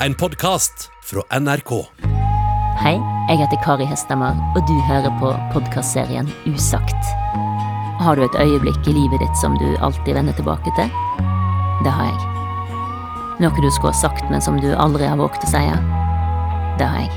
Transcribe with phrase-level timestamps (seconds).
[0.00, 1.70] en podkast fra NRK.
[2.82, 2.96] Hei,
[3.28, 7.12] jeg heter Kari Hestemar, og du hører på podkastserien Usagt.
[8.02, 10.92] Har du et øyeblikk i livet ditt som du alltid vender tilbake til?
[11.84, 12.20] Det har jeg.
[13.40, 15.64] Noe du skulle ha sagt, men som du aldri har våget å si?
[16.76, 17.12] Det har jeg.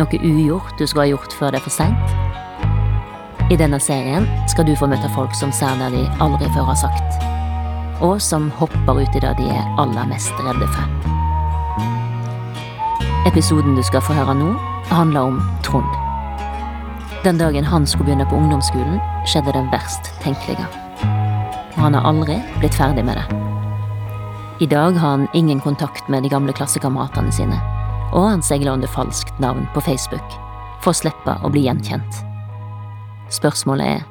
[0.00, 3.52] Noe ugjort du skulle ha gjort før det er for seint?
[3.52, 6.80] I denne serien skal du få møte folk som sier det de aldri før har
[6.86, 7.26] sagt,
[8.00, 11.13] og som hopper ut i det de er aller mest redde for.
[13.26, 14.50] Episoden du skal få høre nå,
[14.90, 15.88] handler om Trond.
[17.24, 20.66] Den dagen han skulle begynne på ungdomsskolen, skjedde det verst tenkelige.
[21.72, 23.24] Og han har aldri blitt ferdig med det.
[24.60, 27.56] I dag har han ingen kontakt med de gamle klassekameratene sine,
[28.12, 30.36] og han seiler under falskt navn på Facebook
[30.84, 32.20] for å slippe å bli gjenkjent.
[33.32, 34.08] Spørsmålet er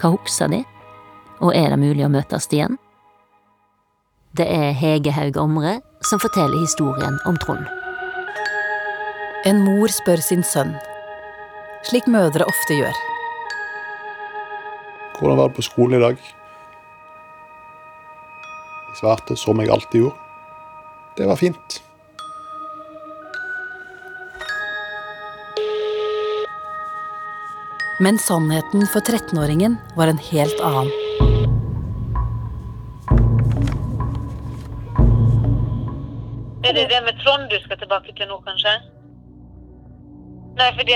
[0.00, 0.64] hva husker de,
[1.44, 2.80] og er det mulig å møtes igjen?
[4.32, 7.77] Det er Hege Haug Omre som forteller historien om Trond.
[9.46, 10.72] En mor spør sin sønn,
[11.86, 12.96] slik mødre ofte gjør.
[15.14, 16.16] Hvordan var det på skolen i dag?
[18.88, 20.18] Jeg svarte som jeg alltid gjorde.
[21.14, 21.78] Det var fint.
[28.02, 30.90] Men sannheten for 13-åringen var en helt annen.
[36.66, 38.97] Er det det med Trond du skal tilbake til nå, kanskje?
[40.58, 40.94] Nei, fordi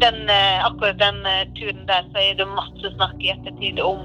[0.00, 4.04] den, eh, akkurat den eh, turen der, så er det masse snakk i ettertid om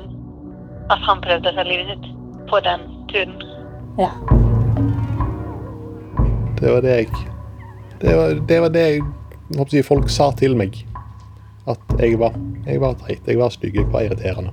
[0.89, 2.07] at han prøvde å ta livet sitt
[2.49, 3.37] på den turen.
[4.01, 4.09] Ja.
[6.59, 7.09] Det var det jeg
[8.01, 9.01] Det var det, var det jeg,
[9.57, 10.75] håper jeg, folk sa til meg.
[11.69, 12.33] At jeg var,
[12.65, 14.51] jeg var teit, jeg var stygg, jeg var irriterende.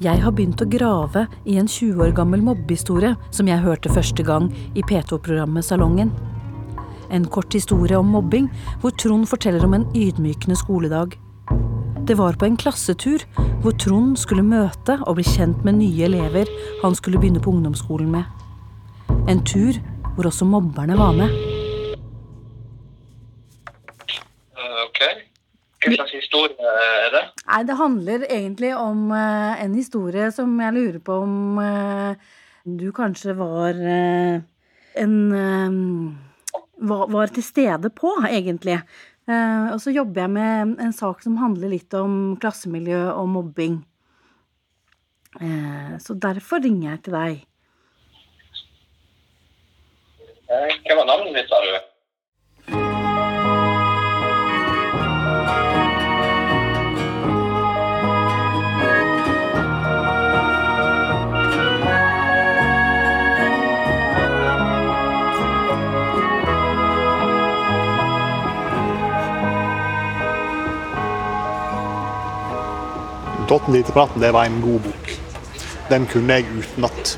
[0.00, 4.24] Jeg har begynt å grave i en 20 år gammel mobbehistorie som jeg hørte første
[4.24, 6.14] gang i P2-programmet Salongen.
[7.10, 8.46] En kort historie om mobbing,
[8.80, 11.16] hvor Trond forteller om en ydmykende skoledag.
[12.06, 13.22] Det var på en klassetur
[13.62, 16.48] hvor Trond skulle møte og bli kjent med nye elever
[16.82, 18.24] han skulle begynne på ungdomsskolen med.
[19.28, 19.76] En tur
[20.14, 21.34] hvor også mobberne var med.
[24.56, 25.02] Eh, Ok.
[25.80, 27.22] Hva slags historie er det?
[27.46, 32.32] Nei, det handler egentlig om eh, en historie som jeg lurer på om eh,
[32.64, 33.78] du kanskje var
[35.00, 35.14] en
[36.80, 38.80] var, til stede på, egentlig.
[39.28, 43.78] Eh, og så jobber jeg med en sak som handler litt om klassemiljø og mobbing.
[45.40, 47.46] Eh, så derfor ringer jeg til deg.
[50.50, 51.72] Eh, Hva var navnet ditt, sa du?
[73.50, 75.08] Totten lite på natten, det var en god bok.
[75.90, 77.16] Den kunne jeg utenat.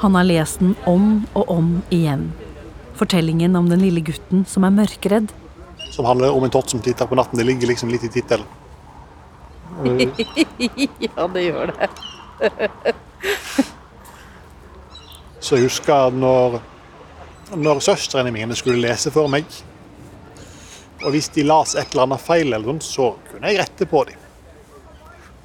[0.00, 2.30] Han har lest den om og om igjen.
[2.96, 5.34] Fortellingen om den lille gutten som er mørkredd.
[5.92, 7.36] Som handler om en tott som titter på natten.
[7.36, 8.48] Det ligger liksom litt i tittelen.
[11.10, 11.90] ja, det gjør det.
[15.44, 16.62] Så jeg husker når,
[17.52, 19.44] når søstrene mine skulle lese for meg.
[21.04, 24.08] Og hvis de las et eller annet feil, eller noe, så kunne jeg rette på
[24.08, 24.24] dem.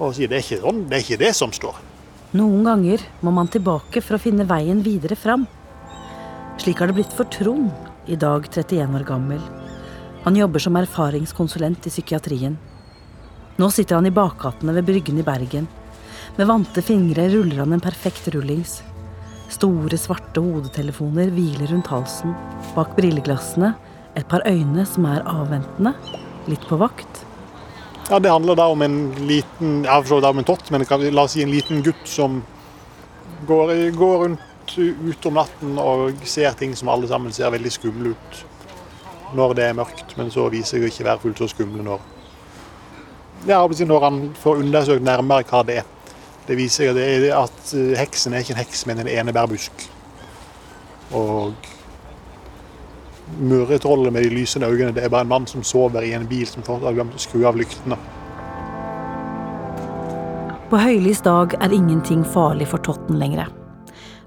[0.02, 1.78] Og sier det er ikke sånn, det er ikke det som står.
[2.38, 5.46] Noen ganger må man tilbake for å finne veien videre fram.
[6.62, 7.70] Slik har det blitt for Trond,
[8.10, 9.42] i dag 31 år gammel.
[10.24, 12.58] Han jobber som erfaringskonsulent i psykiatrien.
[13.62, 15.68] Nå sitter han i bakgatene ved Bryggen i Bergen.
[16.38, 18.80] Med vante fingre ruller han en perfekt rullings.
[19.52, 22.34] Store, svarte hodetelefoner hviler rundt halsen.
[22.78, 23.74] Bak brilleglassene
[24.16, 25.94] et par øyne som er avventende,
[26.48, 27.26] litt på vakt.
[28.12, 30.84] Ja, Det handler da om en liten ja, for om en tott, men
[31.16, 32.42] la oss si en liten gutt som
[33.48, 38.12] går, går rundt ute om natten og ser ting som alle sammen ser veldig skumle
[38.12, 38.42] ut
[39.32, 42.04] når det er mørkt, men så viser å ikke være fullt så skumle når
[43.48, 45.88] ja, når han får undersøkt nærmere hva det er.
[46.50, 49.88] Det viser det er at eh, heksen er ikke en heks, men en enebærbusk.
[51.16, 51.71] Og
[53.40, 56.48] murretrollet med de lysende øynene, det er bare en mann som sover i en bil
[56.48, 57.98] som fortsatt har glemt å skru av lyktene.
[60.72, 63.50] På høylys dag er ingenting farlig for Totten lenger.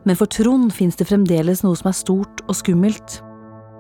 [0.05, 3.21] Men for Trond fins det fremdeles noe som er stort og skummelt,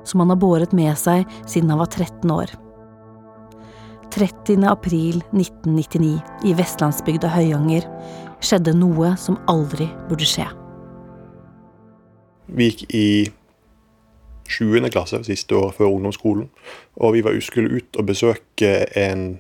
[0.08, 2.52] som han har båret med seg siden han var 13 år.
[4.14, 4.64] 30.
[4.70, 7.84] april 1999 i vestlandsbygda Høyanger
[8.44, 10.46] skjedde noe som aldri burde skje.
[12.54, 13.06] Vi gikk i
[14.48, 14.90] 7.
[14.92, 16.48] klasse, siste år før ungdomsskolen.
[16.96, 19.38] Og vi var, skulle ut og besøke en,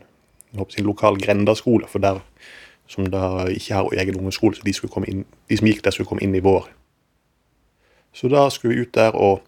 [0.54, 2.22] en lokal grendaskole, for der
[2.88, 4.74] som da ikke har egen ungdomsskole, så de,
[5.08, 6.68] inn, de som gikk der, skulle komme inn i vår.
[8.14, 9.42] Så da skulle vi ut der og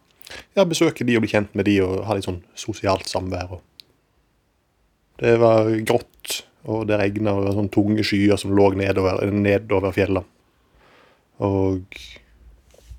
[0.56, 3.58] ja, besøke de og bli kjent med de og ha litt sånn sosialt samvær.
[5.20, 9.22] Det var grått, og det regna, og det var sånne tunge skyer som lå nedover,
[9.30, 10.24] nedover fjellene.
[11.46, 12.00] Og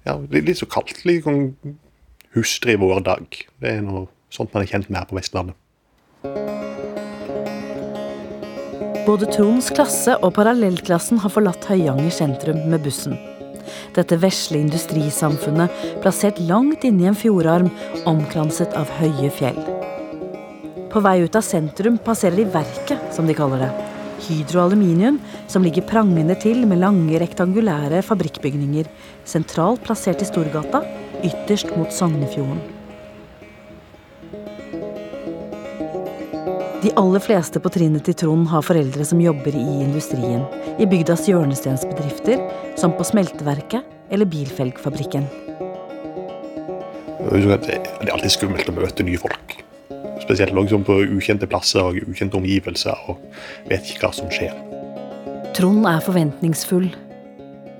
[0.06, 1.04] ja, litt så kaldt.
[1.10, 1.52] Litt sånn
[2.38, 3.46] hustrig vårdag.
[3.62, 5.58] Det er noe sånt man er kjent med her på Vestlandet.
[9.08, 13.16] Både Tronds klasse og parallellklassen har forlatt Høyanger sentrum med bussen.
[13.96, 15.72] Dette vesle industrisamfunnet
[16.04, 17.70] plassert langt inne i en fjordarm
[18.08, 19.60] omkranset av høye fjell.
[20.92, 23.72] På vei ut av sentrum passerer de Verket, som de kaller det.
[24.28, 28.88] Hydro Aluminium, som ligger prangende til med lange, rektangulære fabrikkbygninger,
[29.28, 30.82] sentralt plassert i Storgata,
[31.24, 32.60] ytterst mot Sognefjorden.
[36.84, 40.44] De aller fleste på trinnet til Trond har foreldre som jobber i industrien.
[40.78, 42.44] I bygdas hjørnestensbedrifter,
[42.78, 45.26] som på smelteverket eller bilfelgfabrikken.
[47.28, 47.42] Det
[47.74, 49.58] er alltid skummelt å møte nye folk.
[50.22, 52.96] Spesielt liksom på ukjente plasser og ukjente omgivelser.
[53.10, 53.20] og
[53.68, 54.54] vet ikke hva som skjer.
[55.58, 56.92] Trond er forventningsfull.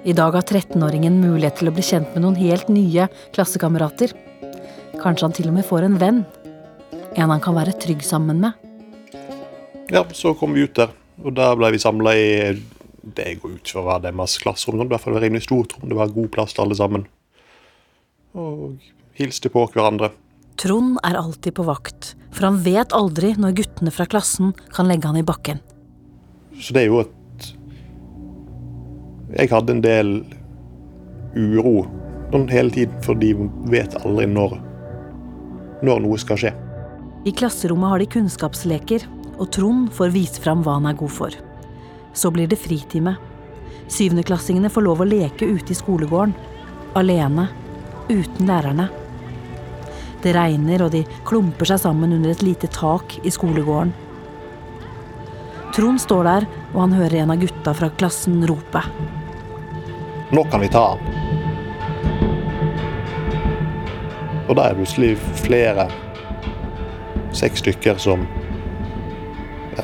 [0.08, 4.14] I dag har 13-åringen mulighet til å bli kjent med noen helt nye klassekamerater.
[5.02, 6.22] Kanskje han til og med får en venn.
[7.20, 8.56] En han kan være trygg sammen med.
[9.92, 12.30] Ja, så kom vi ut der, og da ble vi samla i
[13.18, 14.86] det går ut for å være deres klasserom.
[14.86, 15.90] I hvert fall rimelig stort rom.
[15.92, 17.04] Det var god plass til alle sammen.
[18.40, 18.80] Og
[19.20, 20.14] hilste på hverandre.
[20.56, 25.12] Trond er alltid på vakt, for han vet aldri når guttene fra klassen kan legge
[25.12, 25.60] han i bakken.
[26.56, 27.17] Så det er jo et
[29.36, 30.12] Jeg hadde en del
[31.36, 31.82] uro
[32.32, 33.34] sånn hele tiden, for de
[33.72, 34.56] vet aldri når,
[35.84, 36.54] når noe skal skje.
[37.28, 39.04] I klasserommet har de kunnskapsleker,
[39.38, 41.36] og Trond får vise fram hva han er god for.
[42.16, 43.18] Så blir det fritime.
[43.92, 46.34] Syvendeklassingene får lov å leke ute i skolegården.
[46.98, 47.50] Alene.
[48.08, 48.88] Uten lærerne.
[50.24, 53.92] Det regner, og de klumper seg sammen under et lite tak i skolegården.
[55.78, 58.82] Trond står der, og han hører en av gutta fra klassen rope.
[60.34, 61.04] Nå kan vi ta han.
[64.48, 65.12] Og da er det plutselig
[65.44, 65.86] flere,
[67.38, 68.26] seks stykker, som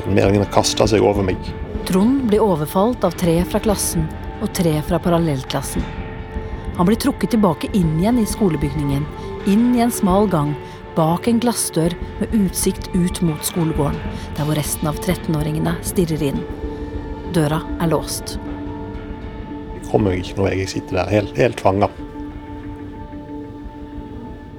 [0.09, 1.37] mer eller mindre kaster seg over meg.
[1.85, 4.09] Trond blir overfalt av tre fra klassen
[4.41, 5.85] og tre fra parallellklassen.
[6.79, 9.05] Han blir trukket tilbake inn igjen i skolebygningen,
[9.45, 10.55] inn i en smal gang,
[10.95, 13.99] bak en glassdør med utsikt ut mot skolegården,
[14.37, 16.43] der hvor resten av 13-åringene stirrer inn.
[17.33, 18.37] Døra er låst.
[19.73, 21.89] Jeg kommer ikke når jeg sitter der helt, helt fanga.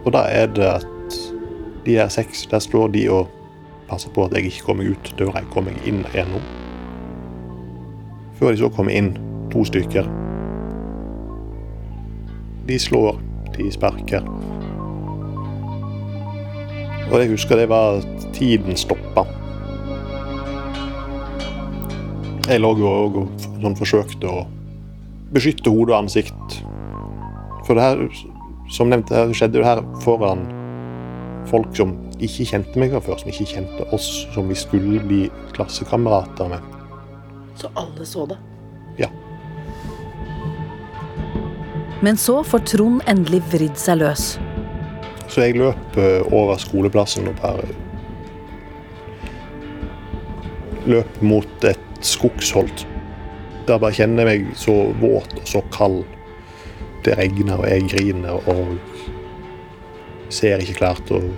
[0.05, 1.19] Og da er det at
[1.87, 3.31] de er seks, der står de og
[3.89, 6.45] passer på at jeg ikke kommer ut døra jeg kommer inn gjennom.
[8.41, 9.15] Før de så kommer inn,
[9.53, 10.09] to stykker.
[12.69, 13.21] De slår,
[13.55, 14.25] de sparker.
[17.11, 19.27] Og jeg husker det var at tiden stoppa.
[22.49, 24.45] Jeg lå jo og sånn forsøkte å
[25.35, 26.59] beskytte hode og ansikt.
[27.65, 28.03] For det her,
[28.73, 30.45] som nevnt, det skjedde jo her foran
[31.49, 35.23] folk som ikke kjente meg fra før, som ikke kjente oss, som vi skulle bli
[35.56, 36.73] klassekamerater med.
[37.61, 38.39] Så alle så det?
[38.99, 39.11] Ja.
[42.05, 44.34] Men så får Trond endelig vridd seg løs.
[45.29, 47.69] Så jeg løp eh, over skoleplassen og bare
[50.87, 52.85] løp mot et skogsholt.
[53.65, 56.03] Der bare kjenner jeg meg så våt og så kald.
[57.05, 58.77] Det regner, og jeg griner og
[60.33, 61.11] ser ikke klart.
[61.11, 61.31] Og...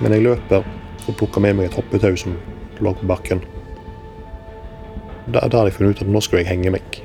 [0.00, 0.64] Men jeg løper
[1.08, 2.36] og plukker med meg et hoppetau som
[2.84, 3.42] lå på bakken.
[5.28, 7.02] Da, da hadde jeg funnet ut at nå skulle jeg henge meg.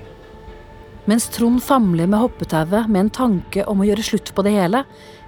[1.10, 4.86] Mens Trond famler med hoppetauet med en tanke om å gjøre slutt på det hele,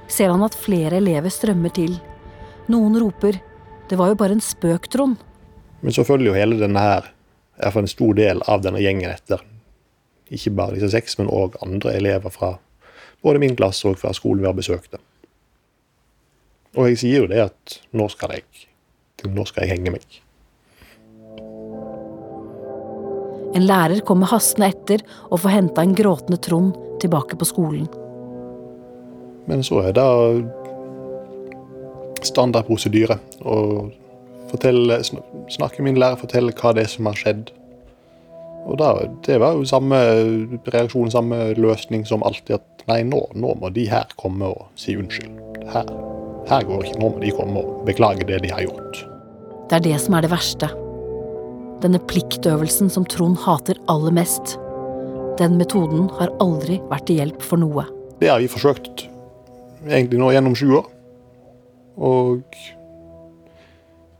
[0.07, 1.97] ser han at flere elever strømmer til.
[2.67, 3.39] Noen roper
[3.87, 5.17] 'Det var jo bare en spøk, Trond'.
[5.81, 7.11] Men så følger jo hele denne her,
[7.61, 9.41] iallfall en stor del av denne gjengen etter.
[10.31, 12.57] Ikke bare disse seks, men òg andre elever fra
[13.21, 14.91] både min klasse og fra skolen vi har besøkt.
[14.91, 15.01] dem.
[16.75, 18.43] Og jeg sier jo det at nå skal jeg,
[19.29, 20.21] nå skal jeg henge meg.
[23.55, 28.04] En lærer kommer hastende etter og får henta en gråtende Trond tilbake på skolen.
[29.47, 30.05] Men så er det
[32.25, 33.57] standardprosedyre å
[34.49, 37.51] fortelle, snakke med min lærer, fortelle hva det er som har skjedd.
[38.65, 38.91] Og da,
[39.25, 39.97] Det var jo samme
[40.65, 42.57] reaksjon, samme løsning som alltid.
[42.57, 45.37] At nei, nå, nå må de her komme og si unnskyld.
[45.69, 45.85] her,
[46.49, 49.05] her går ikke Nå må de komme og beklage det de har gjort.
[49.69, 50.69] Det er det som er det verste.
[51.81, 54.57] Denne pliktøvelsen som Trond hater aller mest.
[55.37, 57.85] Den metoden har aldri vært til hjelp for noe.
[58.21, 59.09] Det har vi forsøkt
[59.85, 60.89] egentlig nå gjennom sju år.
[61.95, 62.59] Og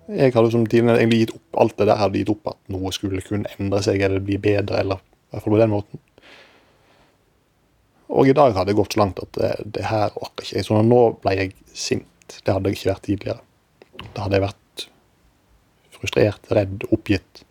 [0.06, 1.98] jeg hadde som tidligere egentlig gitt opp alt det der.
[1.98, 5.46] hadde gitt opp at noe skulle kunne endre seg eller bli bedre, eller i hvert
[5.46, 6.04] fall på den måten.
[8.16, 10.68] Og i dag hadde det gått så langt at det, det her orker ikke jeg.
[10.68, 12.38] Så nå ble jeg sint.
[12.46, 13.42] Det hadde jeg ikke vært tidligere.
[14.14, 14.86] Da hadde jeg vært
[15.96, 17.42] frustrert, redd, oppgitt,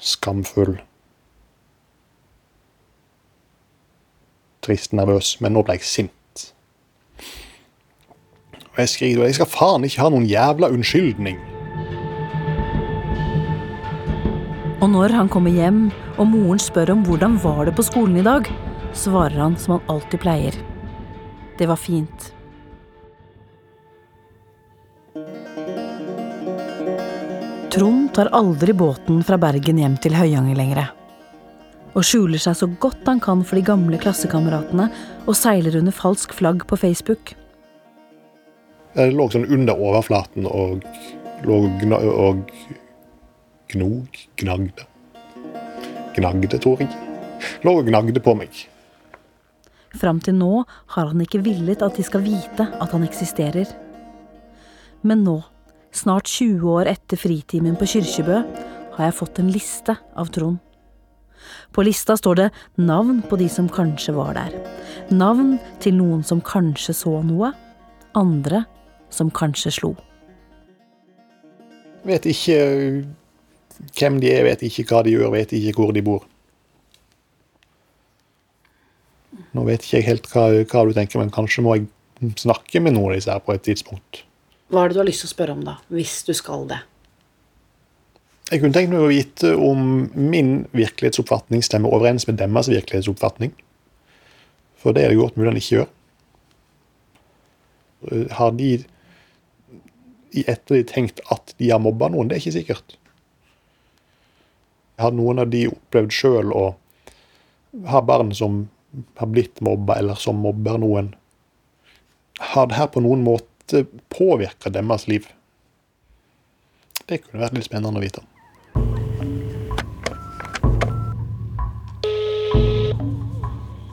[0.00, 0.78] skamfull.
[4.64, 5.36] Trist, nervøs.
[5.44, 6.17] Men nå ble jeg sint.
[8.78, 11.38] Og jeg skriver jeg skal faen ikke ha noen jævla unnskyldning.
[14.78, 18.22] Og når han kommer hjem og moren spør om hvordan var det på skolen i
[18.22, 18.46] dag,
[18.94, 20.58] svarer han som han alltid pleier.
[21.58, 22.28] Det var fint.
[27.74, 30.84] Trond tar aldri båten fra Bergen hjem til Høyanger lenger.
[31.98, 34.86] Og skjuler seg så godt han kan for de gamle klassekameratene
[35.26, 37.34] og seiler under falsk flagg på Facebook.
[38.96, 40.84] Jeg lå sånn under overflaten og
[41.46, 42.48] lå gna og
[43.68, 44.86] gnog Gnagde.
[46.16, 46.88] Gnagde, tror jeg.
[47.66, 48.64] Lå og gnagde på meg.
[49.98, 50.62] Fram til nå
[50.94, 53.68] har han ikke villet at de skal vite at han eksisterer.
[55.06, 55.36] Men nå,
[55.94, 58.40] snart 20 år etter fritimen på Kyrkjebø,
[58.96, 60.58] har jeg fått en liste av Trond.
[61.72, 62.48] På lista står det
[62.82, 64.56] navn på de som kanskje var der.
[65.14, 67.52] Navn til noen som kanskje så noe.
[68.18, 68.64] Andre
[69.14, 69.92] som kanskje slo.
[72.08, 72.58] Vet ikke
[73.98, 76.26] hvem de er, vet ikke hva de gjør, vet ikke hvor de bor.
[79.54, 81.88] Nå vet ikke jeg helt hva, hva du tenker, men kanskje må jeg
[82.40, 84.22] snakke med noen av disse her på et tidspunkt.
[84.68, 85.78] Hva er det du har lyst til å spørre om, da?
[85.92, 86.82] Hvis du skal det.
[88.48, 89.80] Jeg kunne tenkt meg å vite om
[90.16, 93.52] min virkelighetsoppfatning stemmer overens med deres virkelighetsoppfatning.
[94.80, 95.90] For det er det godt mulig han ikke gjør.
[98.38, 98.70] Har de
[100.30, 102.28] i ettertid tenkt at de har mobba noen?
[102.28, 102.96] Det er ikke sikkert.
[104.98, 106.64] Har noen av de opplevd sjøl å
[107.88, 108.64] ha barn som
[109.20, 111.12] har blitt mobba, eller som mobber noen?
[112.52, 115.28] Har det her på noen måte påvirka deres liv?
[117.06, 118.24] Det kunne vært litt spennende å vite.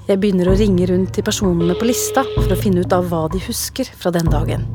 [0.05, 3.23] Jeg begynner å ringe rundt til personene på lista for å finne ut av hva
[3.33, 4.67] de husker fra den dagen.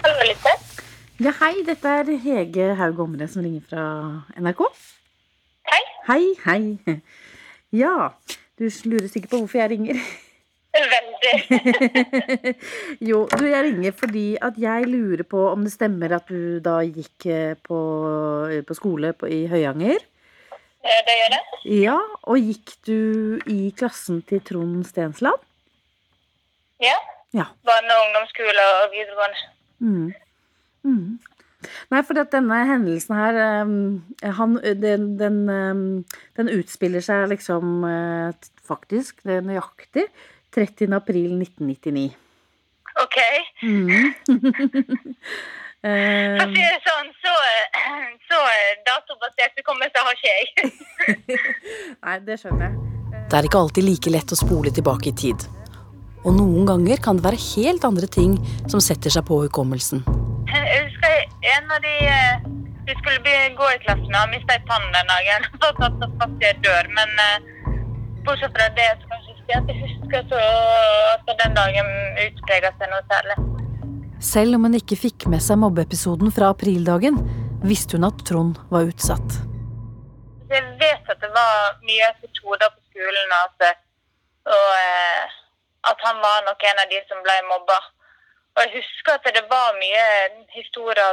[0.00, 0.80] Hallo, Lisbeth.
[1.22, 3.82] Ja, hei, dette er Hege Haug Omre som ringer fra
[4.40, 4.62] NRK.
[5.68, 5.82] Hei.
[6.08, 6.96] Hei, hei.
[7.72, 7.92] Ja,
[8.58, 10.00] du lurer sikkert på hvorfor jeg ringer.
[10.72, 11.34] Veldig.
[13.10, 16.78] jo, du, jeg ringer fordi at jeg lurer på om det stemmer at du da
[16.86, 17.78] gikk eh, på,
[18.66, 20.00] på skole på, i Høyanger.
[20.82, 21.42] Eh, Det gjør det.
[21.84, 22.98] Ja, og gikk du
[23.52, 25.38] i klassen til Trond Stensland?
[26.82, 26.96] Ja.
[27.36, 27.46] Ja.
[27.68, 29.48] Barne- og ungdomsskole og videregående.
[29.82, 30.10] Mm.
[30.86, 31.18] Mm.
[31.92, 33.74] Nei, for at denne hendelsen her um,
[34.38, 35.84] han, den, den, um,
[36.38, 38.32] den utspiller seg liksom uh,
[38.66, 40.08] faktisk det er nøyaktig
[40.56, 40.90] 30.
[40.98, 42.10] april 1999.
[43.02, 43.18] OK.
[43.62, 44.10] Mm.
[44.26, 47.32] For å Eh, si det sånn, så,
[48.30, 48.38] så
[48.86, 50.70] datobasert hukommelse har ikke jeg.
[52.06, 53.24] nei, det skjønner jeg.
[53.26, 55.48] Det er ikke alltid like lett å spole tilbake i tid.
[56.22, 58.38] Og noen ganger kan det være helt andre ting
[58.70, 60.06] som setter seg på hukommelsen.
[61.56, 65.46] En av de eh, skulle be- gå i klassen og mista ei tann den dagen.
[65.60, 65.72] Så
[66.20, 66.88] fast i dør.
[66.98, 67.48] Men eh,
[68.26, 70.40] bortsett fra det, så kan jeg ikke at jeg husker så
[71.12, 71.88] at den dagen
[72.26, 73.36] utprega seg noe særlig.
[74.22, 77.18] Selv om hun ikke fikk med seg mobbeepisoden fra aprildagen,
[77.66, 79.40] visste hun at Trond var utsatt.
[80.52, 83.72] Jeg vet at det var mye episoder på skolen, altså,
[84.46, 85.34] og, eh,
[85.90, 87.78] at han var nok en av de som ble mobba.
[88.52, 90.04] Og jeg husker at det var mye
[90.52, 91.06] historie,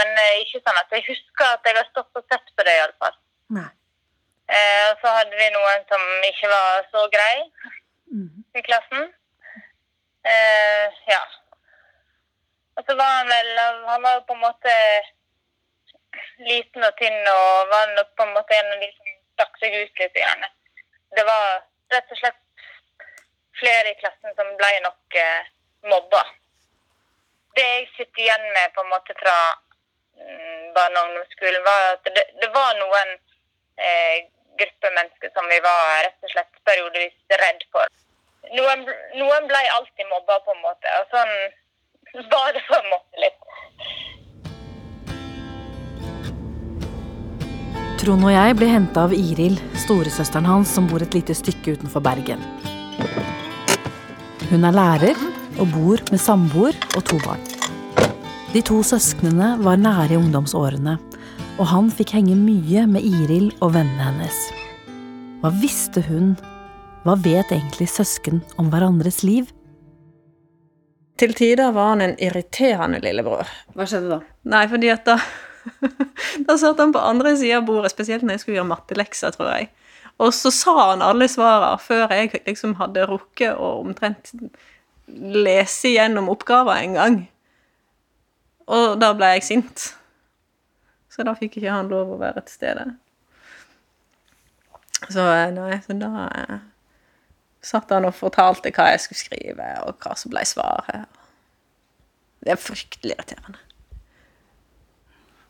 [0.00, 2.74] men eh, ikke sånn at jeg husker at jeg har stått og sett på det,
[2.76, 3.16] iallfall.
[4.44, 7.36] Eh, og så hadde vi noen som ikke var så grei
[8.12, 8.44] mm.
[8.60, 9.08] i klassen.
[10.28, 11.22] Eh, ja.
[12.76, 13.50] Og så var han vel
[13.86, 14.74] Han var jo på en måte
[16.44, 19.76] liten og tynn og var nok på en måte en av de som stakk seg
[19.80, 20.20] ut litt.
[20.20, 20.48] Gjerne.
[21.16, 21.44] Det var
[21.94, 22.40] rett og slett
[23.60, 25.52] flere i klassen som ble nok eh,
[25.88, 26.24] mobba.
[27.54, 29.34] Det jeg sitter igjen med på en måte fra
[30.18, 33.12] mm, barne- og ungdomsskolen, var at det, det var noen
[33.78, 34.16] eh,
[34.58, 37.86] gruppemennesker som vi var rett og slett periodevis redd for.
[38.56, 38.82] noen,
[39.20, 40.96] noen ble alltid mobba, på en måte.
[41.00, 41.32] Og sånn
[42.34, 43.40] var det på en måte litt.
[48.02, 52.04] Trond og jeg ble henta av Iril, storesøsteren hans som bor et lite stykke utenfor
[52.04, 52.42] Bergen.
[54.50, 55.22] Hun er lærer
[55.58, 57.42] og bor med samboer og to barn.
[58.54, 60.96] De to søsknene var nære i ungdomsårene,
[61.58, 64.40] og han fikk henge mye med Iril og vennene hennes.
[65.42, 66.34] Hva visste hun?
[67.04, 69.50] Hva vet egentlig søsken om hverandres liv?
[71.20, 73.50] Til tider var han en irriterende lillebror.
[73.74, 74.20] Hva skjedde da?
[74.54, 75.18] Nei, fordi at da
[76.46, 79.50] Da satt han på andre sida av bordet, spesielt når jeg skulle gjøre mattelekser, tror
[79.54, 79.70] jeg.
[80.22, 84.34] Og så sa han alle svarene før jeg liksom hadde rukket å omtrent
[85.06, 87.18] lese gjennom oppgaven en gang.
[88.70, 89.88] Og da ble jeg sint.
[91.12, 92.86] Så da fikk ikke han lov å være til stede.
[95.12, 96.56] Så eh, nei, så da eh,
[97.64, 101.20] satt han og fortalte hva jeg skulle skrive, og hva som ble svaret.
[102.44, 103.60] Det er fryktelig irriterende.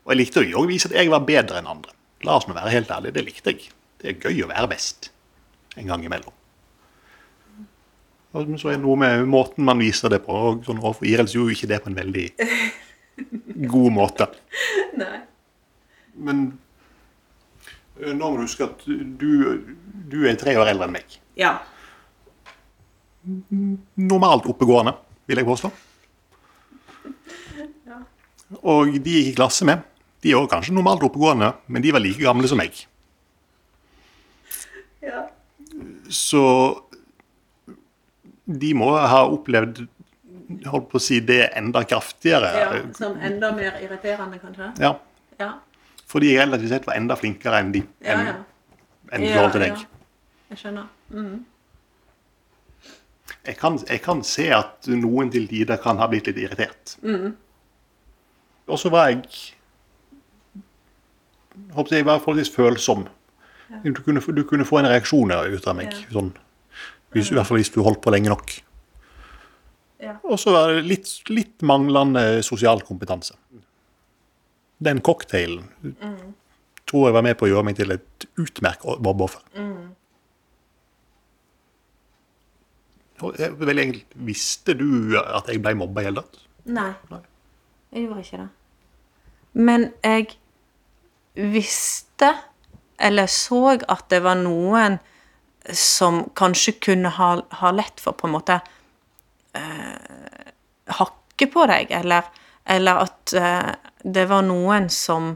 [0.05, 1.95] Og jeg likte jo å vise at jeg var bedre enn andre.
[2.27, 3.71] La oss nå være helt ærlige, det likte jeg.
[4.03, 5.09] Det er gøy å være best
[5.81, 6.35] en gang imellom.
[8.35, 10.35] Så er det noe med måten man viser det på.
[10.35, 12.25] og sånn Overfor Irel gjorde jo ikke det på en veldig
[13.75, 14.27] god måte.
[14.99, 15.21] Nei.
[16.15, 16.47] Men
[17.95, 19.63] nå må du huske at du,
[20.11, 21.19] du er tre år eldre enn meg.
[21.39, 21.57] Ja.
[23.25, 24.97] Normalt oppegående,
[25.31, 25.71] vil jeg påstå.
[27.87, 28.01] Ja.
[28.63, 29.87] Og de jeg gikk i klasse med,
[30.25, 32.83] de er også kanskje normalt oppegående, men de var like gamle som meg.
[35.05, 35.29] Ja.
[36.11, 36.43] Så
[38.47, 39.87] de må ha opplevd
[40.69, 42.51] holdt på å si det enda kraftigere.
[42.61, 42.83] ja.
[42.95, 44.73] Som enda mer irriterende, kanskje?
[44.83, 44.95] Ja,
[45.41, 45.53] Ja.
[46.07, 47.83] fordi jeg relativt sett var enda flinkere enn de.
[48.05, 48.35] Ja, Enn, ja.
[49.13, 49.69] enn i Ja, til deg.
[49.73, 49.85] ja.
[50.51, 50.87] Jeg skjønner.
[51.11, 51.45] Mm.
[53.47, 56.97] Jeg, kan, jeg kan se at noen til tider kan ha blitt litt irritert.
[57.03, 57.35] Mm.
[58.69, 59.25] Og så var jeg
[61.75, 63.07] håper jeg var forholdsvis følsom.
[63.85, 65.93] Du, kunne, du kunne få en reaksjon ut av meg.
[66.13, 66.33] Sånn,
[67.15, 68.53] hvis, I hvert fall hvis du holdt på lenge nok.
[70.05, 70.17] Ja.
[70.29, 73.35] Og så var det litt, litt manglende sosial kompetanse.
[74.85, 76.35] Den cocktailen Mm.
[76.87, 79.41] tror jeg var med på å gjøre meg til et utmerket mobbeoffer.
[79.57, 79.95] Mm.
[83.23, 86.41] Vel, egentlig, visste du at jeg ble mobba i hele tatt?
[86.67, 86.91] Nei.
[87.95, 88.49] Jeg gjorde ikke det.
[89.55, 90.35] Men jeg
[91.55, 92.33] visste,
[92.99, 94.99] eller så at det var noen
[95.73, 98.59] som kanskje kunne ha, ha lett for på en måte
[99.57, 100.51] eh,
[100.99, 102.29] hakke på deg, eller,
[102.69, 103.73] eller at eh,
[104.05, 105.33] det var noen som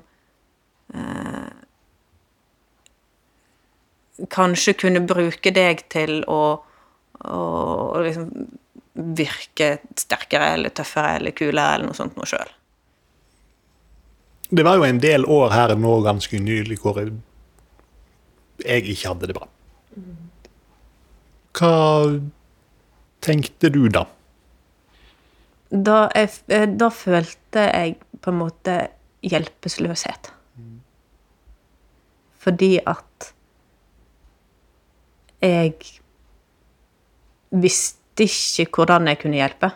[0.95, 1.49] eh,
[4.29, 6.43] kanskje kunne bruke deg til å,
[7.25, 7.43] å
[8.05, 8.31] liksom
[8.99, 12.51] virke sterkere eller tøffere eller kulere eller noe sånt noe sjøl.
[14.49, 17.13] Det var jo en del år her nå ganske nylig hvor jeg,
[18.65, 19.49] jeg ikke hadde det bra.
[21.59, 21.75] Hva
[23.25, 24.05] tenkte du da?
[25.69, 28.77] Da, jeg, eh, da følte jeg på en måte
[29.27, 30.33] hjelpeløshet.
[32.39, 33.33] Fordi at
[35.43, 35.75] jeg
[37.51, 39.71] visste ikke hvordan jeg kunne hjelpe.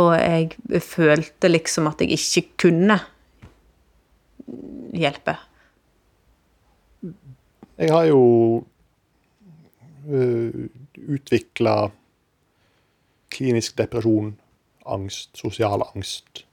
[0.00, 2.98] Og jeg følte liksom at jeg ikke kunne
[4.96, 5.36] hjelpe.
[7.80, 8.20] Jeg har jo
[10.10, 11.90] utvikla
[13.30, 14.34] klinisk depresjon,
[14.86, 16.44] angst, sosial angst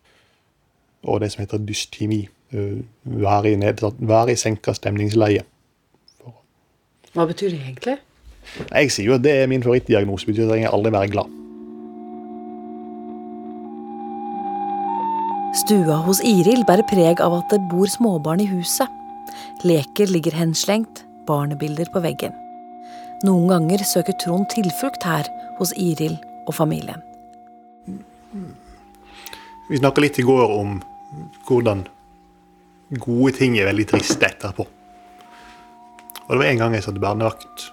[1.07, 2.27] og det som heter dystemi.
[2.53, 5.43] Uh, være i, nedsatt- være i senka stemningsleie.
[7.13, 7.97] Hva betyr det egentlig?
[8.71, 10.25] Jeg sier jo at det er min favorittdiagnose.
[10.25, 11.33] betyr at jeg aldri være glad.
[15.57, 18.87] Stua hos Iril bærer preg av at det bor småbarn i huset.
[19.65, 22.46] Leker ligger henslengt, barnebilder på veggen.
[23.25, 25.25] Noen ganger søker Trond tilflukt her
[25.58, 27.01] hos Iril og familien.
[29.67, 30.77] Vi snakka litt i går om
[31.47, 31.88] hvordan
[33.01, 34.67] gode ting er veldig triste etterpå.
[36.27, 37.65] Og det var en gang jeg satt barnevakt.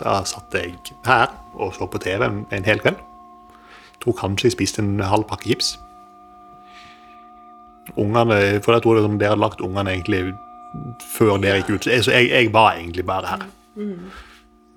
[0.00, 1.28] Da satt jeg her
[1.60, 2.96] og så på TV en, hel kveld.
[2.96, 5.74] Jeg tror kanskje jeg spiste en halv pakke chips.
[8.00, 10.30] Ungene, For jeg tror det er som dere hadde lagt ungene egentlig
[11.18, 11.90] før dere gikk ut.
[11.90, 13.50] Så jeg, jeg var egentlig bare her.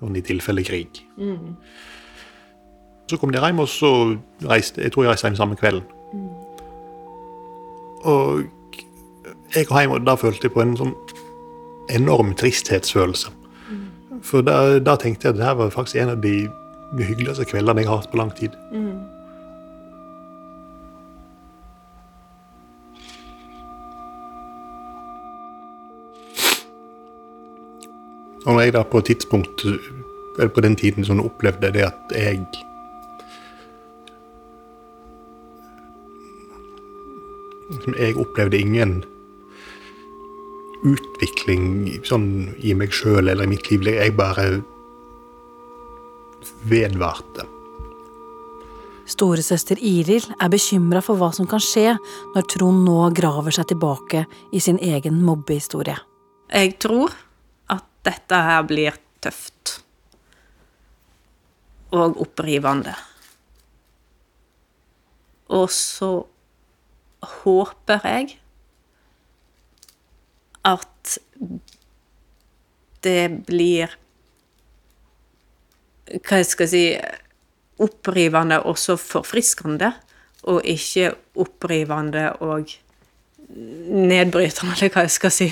[0.00, 1.02] Sånn i tilfelle krig.
[3.10, 3.90] Så kom dere hjem, og så
[4.48, 5.84] reiste jeg tror jeg reiste hjem samme kvelden.
[8.04, 8.44] Og
[9.54, 10.94] jeg kom hjem, og da følte jeg på en sånn
[11.92, 13.30] enorm tristhetsfølelse.
[14.24, 16.48] For da, da tenkte jeg at det her var faktisk en av de
[16.96, 18.54] hyggeligste kveldene jeg har hatt på lang tid.
[28.44, 32.14] Og når jeg da på et tidspunkt, eller på den tiden sånn opplevde det at
[32.16, 32.44] jeg
[37.98, 38.92] Jeg opplevde ingen
[40.84, 43.88] utvikling sånn i meg sjøl eller i mitt liv.
[43.88, 44.46] Jeg bare
[46.68, 47.48] vedvarte.
[49.08, 51.96] Storesøster Iril er bekymra for hva som kan skje
[52.34, 55.96] når Trond nå graver seg tilbake i sin egen mobbehistorie.
[56.52, 57.12] Jeg tror
[58.04, 59.78] dette her blir tøft.
[61.94, 62.94] Og opprivende.
[65.54, 66.10] Og så
[67.42, 68.38] håper jeg
[70.64, 71.18] at
[73.04, 73.92] det blir
[76.04, 76.82] Hva jeg skal si
[77.84, 79.88] Opprivende og så forfriskende,
[80.46, 81.08] og ikke
[81.42, 82.70] opprivende og
[83.48, 85.48] nedbrytende, eller hva jeg skal si.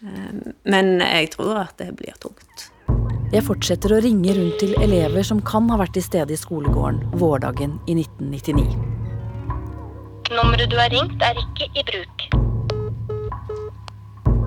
[0.00, 2.68] Men jeg tror at det blir tungt.
[3.28, 7.02] Jeg fortsetter å ringe rundt til elever som kan ha vært til stede i skolegården
[7.20, 8.64] vårdagen i 1999.
[10.32, 12.24] Nummeret du har ringt, er ikke i bruk.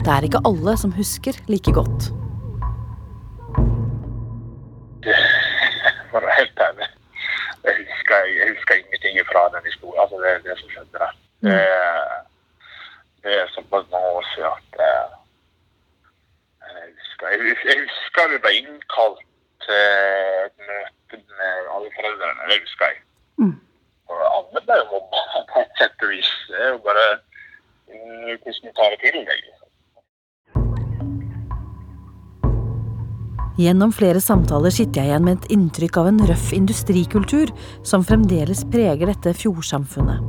[0.01, 2.09] Det er ikke alle som husker like godt.
[6.09, 6.89] For å være helt ærlig.
[7.67, 10.01] Jeg husker, jeg husker ingenting fra den historien.
[10.01, 11.17] Altså det, det som skjedde der.
[11.45, 11.57] Det,
[13.25, 15.20] det er såpass mange år siden at eh, jeg
[17.21, 19.23] husker, jeg, jeg husker vi ble innkalt
[19.65, 19.81] til
[20.45, 22.49] et møte med alle foreldrene.
[22.49, 23.01] Det husker jeg.
[24.11, 26.31] Og alle ble jo mobba på et sett og vis.
[26.51, 27.07] Det er jo bare
[27.87, 29.49] mm, hvordan du tar det til deg.
[33.61, 37.51] Gjennom flere samtaler sitter jeg igjen med et inntrykk av en røff industrikultur
[37.85, 40.23] som fremdeles preger dette fjordsamfunnet.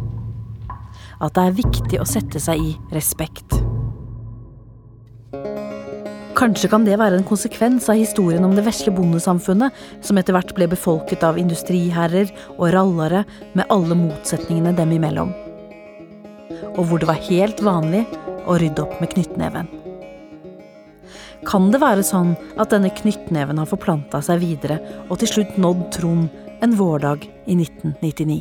[1.22, 3.71] At det er viktig å sette seg i respekt.
[6.42, 9.70] Kanskje kan det være en konsekvens av historien om det vesle bondesamfunnet,
[10.02, 13.20] som etter hvert ble befolket av industriherrer og rallare
[13.54, 15.30] med alle motsetningene dem imellom.
[16.72, 18.00] Og hvor det var helt vanlig
[18.50, 19.70] å rydde opp med knyttneven.
[21.46, 25.86] Kan det være sånn at denne knyttneven har forplanta seg videre og til slutt nådd
[25.94, 26.26] Trond
[26.58, 28.40] en vårdag i 1999?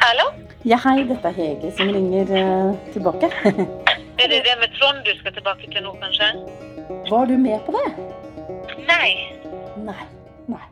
[0.00, 0.32] Hallo?
[0.64, 3.28] Ja, hei, dette er Hege som ringer uh, tilbake.
[4.20, 6.26] Er det det med Trond du skal tilbake til nå, kanskje?
[7.10, 7.88] Var du med på det?
[8.90, 9.10] Nei,
[9.88, 10.04] Nei.
[10.54, 10.66] Nei.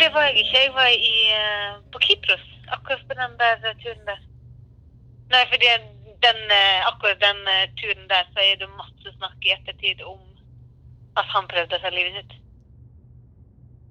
[0.00, 0.58] det var jeg ikke.
[0.64, 2.44] Jeg var i, eh, på Kypros
[2.76, 4.20] akkurat på den der eh, turen der.
[5.32, 5.72] Nei, fordi
[6.26, 7.40] den, eh, akkurat den
[7.80, 10.20] turen der så er det masse snakk i ettertid om
[11.16, 12.38] at han prøvde å ta livet sitt.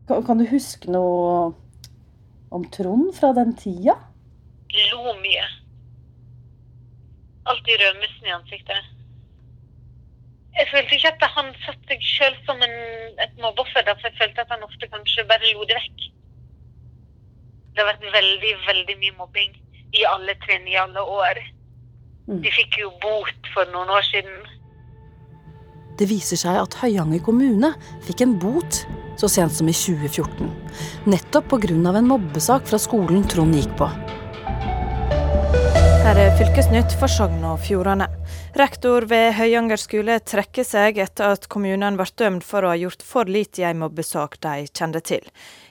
[0.07, 1.53] Kan, kan du huske noe
[2.53, 3.97] om Trond fra den tida?
[4.91, 5.45] Lo mye.
[7.51, 8.91] Alltid rødmussen i ansiktet.
[10.55, 12.75] Jeg følte ikke at han satte seg sjøl som en,
[13.25, 16.05] et mobbeoffer, for jeg følte at han ofte kanskje bare lo det vekk.
[17.75, 19.57] Det har vært veldig, veldig mye mobbing
[19.99, 21.41] i alle trinn i alle år.
[22.25, 24.37] De fikk jo bot for noen år siden.
[25.99, 27.69] Det viser seg at Høyanger kommune
[28.03, 28.81] fikk en bot
[29.19, 30.49] så sent som i 2014.
[31.07, 31.71] Nettopp pga.
[31.71, 33.87] en mobbesak fra skolen Trond gikk på.
[36.05, 38.05] Her er Fylkesnytt for Sogn og Fjordane.
[38.61, 43.01] Rektor ved Høyanger skole trekker seg etter at kommunen ble dømt for å ha gjort
[43.01, 45.25] for lite i en mobbesak de kjente til.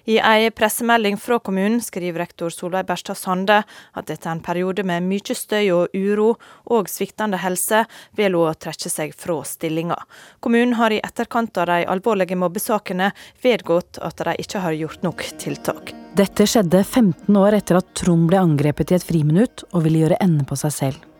[0.05, 3.63] I ei pressemelding fra kommunen skriver rektor Solveig Berstad Sande
[3.97, 6.35] at etter en periode med mye støy og uro
[6.77, 9.97] og sviktende helse, vil hun trekke seg fra stillinga.
[10.45, 15.25] Kommunen har i etterkant av de alvorlige mobbesakene vedgått at de ikke har gjort nok
[15.41, 15.95] tiltak.
[16.15, 20.21] Dette skjedde 15 år etter at Trond ble angrepet i et friminutt og ville gjøre
[20.21, 21.14] ende på seg selv.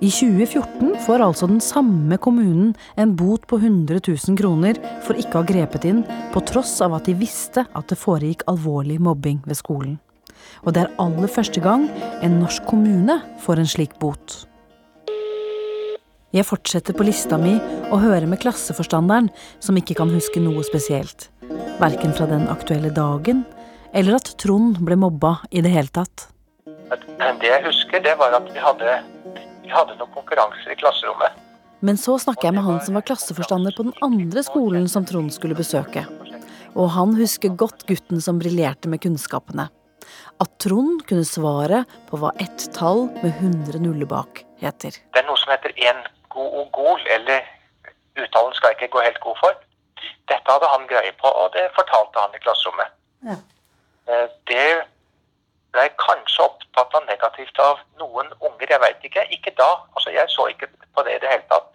[0.00, 5.38] I 2014 får altså den samme kommunen en bot på 100 000 kroner for ikke
[5.38, 9.42] å ha grepet inn, på tross av at de visste at det foregikk alvorlig mobbing
[9.46, 9.98] ved skolen.
[10.64, 11.88] Og det er aller første gang
[12.20, 14.42] en norsk kommune får en slik bot.
[16.30, 17.56] Jeg fortsetter på lista mi
[17.90, 21.26] og hører med klasseforstanderen, som ikke kan huske noe spesielt.
[21.80, 23.42] Verken fra den aktuelle dagen,
[23.90, 26.28] eller at Trond ble mobba i det hele tatt.
[26.90, 28.94] Det jeg husker, det var at vi hadde,
[29.70, 31.36] vi hadde noen konkurranser i klasserommet.
[31.80, 35.30] Men så snakker jeg med han som var klasseforstander på den andre skolen som Trond
[35.32, 36.02] skulle besøke.
[36.74, 39.70] Og han husker godt gutten som briljerte med kunnskapene.
[40.40, 44.96] at Trond kunne svare på hva ett tall med 100 nuller bak heter.
[45.12, 46.00] Det er noe som heter en
[46.32, 47.44] googol, eller
[48.16, 49.58] uttalen skal jeg ikke gå helt god for.
[50.32, 52.96] Dette hadde han greie på, og det fortalte han i klasserommet.
[53.28, 53.36] Ja.
[54.08, 54.66] Eh, Det
[55.74, 59.26] ble kanskje opptatt av negativt av noen unger, jeg veit ikke.
[59.36, 59.70] Ikke da.
[59.94, 61.70] Altså, jeg så ikke på det i det hele tatt.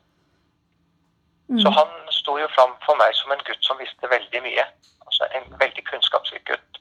[1.61, 4.63] Så han sto jo fram for meg som en gutt som visste veldig mye.
[5.05, 6.79] Altså en veldig kunnskapsrik gutt.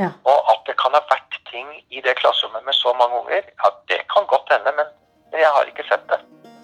[0.00, 0.08] Ja.
[0.24, 3.72] Og at det kan ha vært ting i det klasserommet med så mange unger, ja,
[3.92, 4.88] det kan godt hende, men
[5.36, 6.22] jeg har ikke sett det.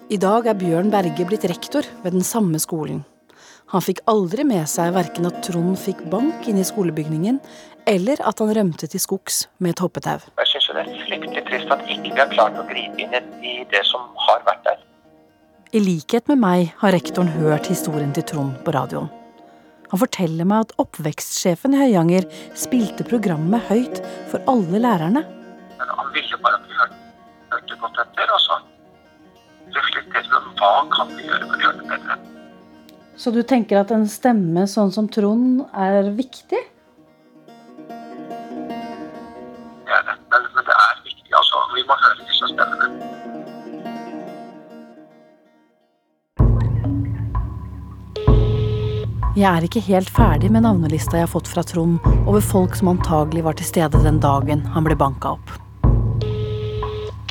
[0.09, 3.03] I dag er Bjørn Berge blitt rektor ved den samme skolen.
[3.69, 7.37] Han fikk aldri med seg verken at Trond fikk bank inne i skolebygningen,
[7.89, 10.19] eller at han rømte til skogs med et hoppetau.
[10.37, 13.55] Jeg syns det er fryktelig trist at ikke vi har klart å gripe inn i
[13.71, 14.83] det som har vært der.
[15.73, 19.09] I likhet med meg har rektoren hørt historien til Trond på radioen.
[19.89, 25.23] Han forteller meg at oppvekstsjefen i Høyanger spilte programmet høyt for alle lærerne.
[25.79, 26.99] Men han ville bare at vi hørte,
[27.55, 28.59] hørte godt etter, og så
[29.77, 32.19] reflekterte vi hva kan vi gjøre for å gjøre det bedre.
[33.19, 36.61] Så du tenker at en stemme sånn som Trond er viktig?
[42.53, 42.89] Stemmene.
[49.39, 52.89] Jeg er ikke helt ferdig med navnelista jeg har fått fra Trond over folk som
[52.91, 55.53] antagelig var til stede den dagen han ble banka opp.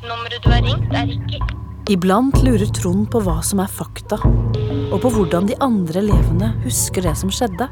[0.07, 1.43] Nummeret du har ringt, er ikke
[1.89, 7.07] Iblant lurer Trond på hva som er fakta, og på hvordan de andre elevene husker
[7.07, 7.65] det som skjedde.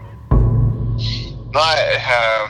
[1.52, 2.46] Nei, eh,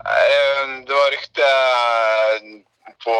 [0.00, 2.61] eh, det var rykte eh,
[3.04, 3.14] på,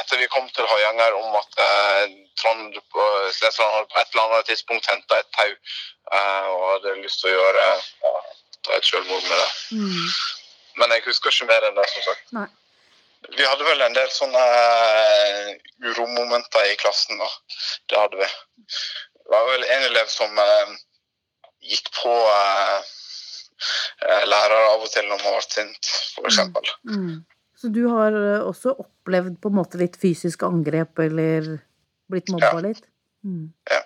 [0.00, 4.50] etter vi kom til Høyanger om at eh, Trond på hadde på et eller annet
[4.50, 8.12] tidspunkt henta et tau eh, og hadde lyst til å gjøre ja,
[8.66, 9.50] ta et selvmord med det.
[10.76, 12.32] Men jeg husker ikke mer enn det, som sagt.
[12.36, 12.48] Nei.
[13.34, 15.54] Vi hadde vel en del sånne eh,
[15.88, 17.18] uromomenter i klassen.
[17.18, 17.28] da.
[17.90, 18.28] Det hadde vi.
[18.66, 20.74] Det var vel en elev som eh,
[21.72, 22.76] gikk på eh,
[24.06, 26.38] eh, lærere av og til når man ble sint, f.eks.
[26.86, 27.16] Mm.
[27.56, 31.56] Så du har eh, også opplevd på en måte litt fysisk angrep, eller
[32.12, 32.64] blitt mobba Ja.
[32.68, 32.82] litt?
[33.24, 33.46] Mm.
[33.72, 33.80] Ja.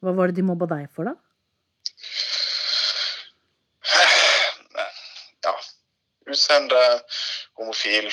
[0.00, 1.14] Hva var det de mobba deg for, da?
[5.44, 5.54] Ja.
[6.30, 6.78] Utseende,
[7.58, 8.10] homofil,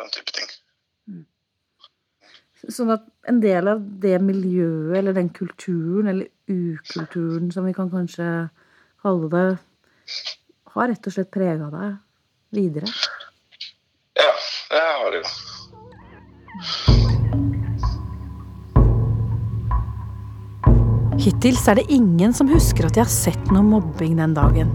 [0.00, 0.50] den type ting.
[2.70, 7.88] Sånn at en del av det miljøet, eller den kulturen, eller ukulturen, som vi kan
[7.90, 8.26] kanskje
[9.02, 9.46] kalle det,
[10.74, 11.96] har rett og slett prega deg
[12.56, 12.88] videre?
[14.16, 14.32] Ja,
[14.72, 15.28] det har det jo.
[21.22, 24.72] Hittils er det ingen som husker at de har sett noe mobbing den dagen,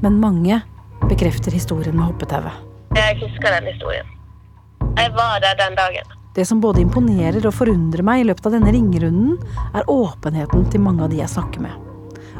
[0.00, 0.62] men mange
[1.10, 2.54] bekrefter historien med hoppetauet.
[2.96, 4.08] Jeg husker den historien.
[4.96, 6.18] Jeg var der den dagen.
[6.32, 9.36] Det som både imponerer og forundrer meg i løpet av denne ringerunden,
[9.76, 11.91] er åpenheten til mange av de jeg snakker med.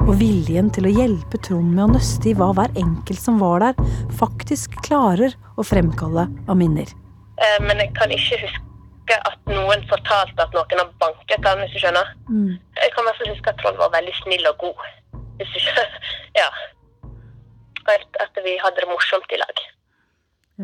[0.03, 3.63] Og viljen til å hjelpe Trond med å nøste i hva hver enkelt som var
[3.63, 3.77] der,
[4.19, 6.91] faktisk klarer å fremkalle av minner.
[7.39, 11.77] Eh, Men jeg kan ikke huske at noen fortalte at noen har banket han, hvis
[11.77, 12.11] du skjønner.
[12.81, 14.85] Jeg kan i hvert fall huske at Trond var veldig snill og god.
[15.39, 16.11] Hvis du skjønner.
[16.43, 16.49] Ja.
[17.83, 19.59] Og at vi hadde det morsomt i lag.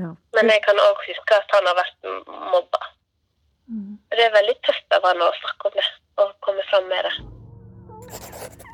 [0.00, 0.14] Ja.
[0.38, 2.08] Men jeg kan òg huske at han har vært
[2.54, 2.80] mobba.
[4.14, 5.84] Det er veldig tøft av han å snakke om det
[6.22, 8.67] og komme fram med det.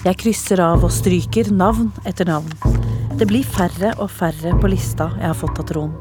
[0.00, 2.48] Jeg krysser av og stryker navn etter navn.
[3.20, 5.98] Det blir færre og færre på lista jeg har fått av Trond.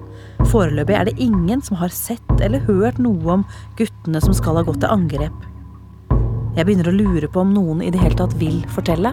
[0.47, 3.43] Foreløpig er det ingen som har sett eller hørt noe om
[3.75, 5.35] guttene som skal ha gått til angrep.
[6.55, 9.11] Jeg begynner å lure på om noen i det hele tatt vil fortelle.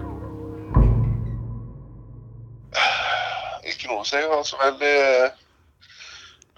[3.66, 5.44] Ikke noe som jeg har så veldig eh,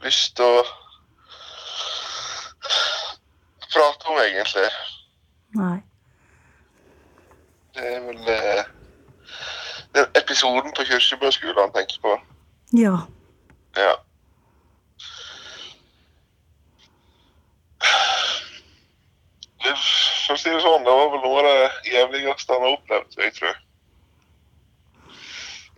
[0.04, 0.64] lyst til å
[3.72, 4.68] prate om, egentlig.
[5.56, 5.78] Nei.
[7.78, 8.64] Det er vel eh,
[9.94, 12.14] den episoden på Kirsebø skole han tenker på.
[12.74, 12.96] Ja.
[13.78, 13.92] Ja.
[19.62, 19.74] Det,
[20.26, 23.18] for å si det sånn, det var vel noe av det jævligste han har opplevd,
[23.22, 23.60] jeg tror.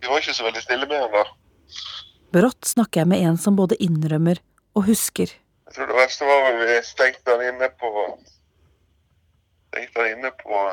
[0.01, 1.23] Vi var ikke så veldig snille med han da.
[2.33, 4.41] Brått snakker jeg med en som både innrømmer
[4.73, 5.29] og husker.
[5.67, 7.91] Jeg tror det verste var vel vi stengte han inne på
[9.71, 10.63] Stengte han inne på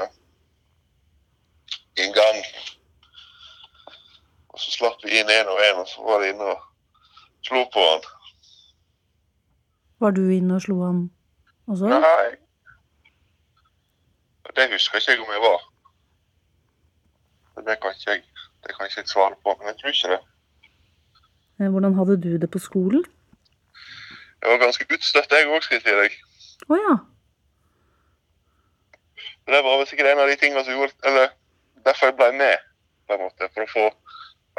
[2.05, 2.39] i gang.
[4.49, 6.63] Og så slapp vi inn én og én, og så var de inne og
[7.47, 8.07] slo på han.
[10.01, 11.03] Var du inne og slo han
[11.67, 11.91] også?
[11.91, 12.29] Nei.
[14.57, 15.61] Det husker ikke jeg om jeg var.
[17.67, 18.23] Det kan ikke jeg.
[18.65, 20.21] Det kan jeg ikke svare på, men jeg tror ikke det.
[21.61, 23.05] Eh, Hvordan hadde du det på skolen?
[24.43, 26.19] Jeg var ganske utstøtt, jeg òg, skal jeg si deg.
[26.71, 26.95] Å ja.
[29.49, 31.31] Det var vel sikkert en av de tingene som gjorde Eller
[31.87, 32.57] derfor jeg ble med,
[33.09, 33.49] på en måte.
[33.55, 33.85] For å få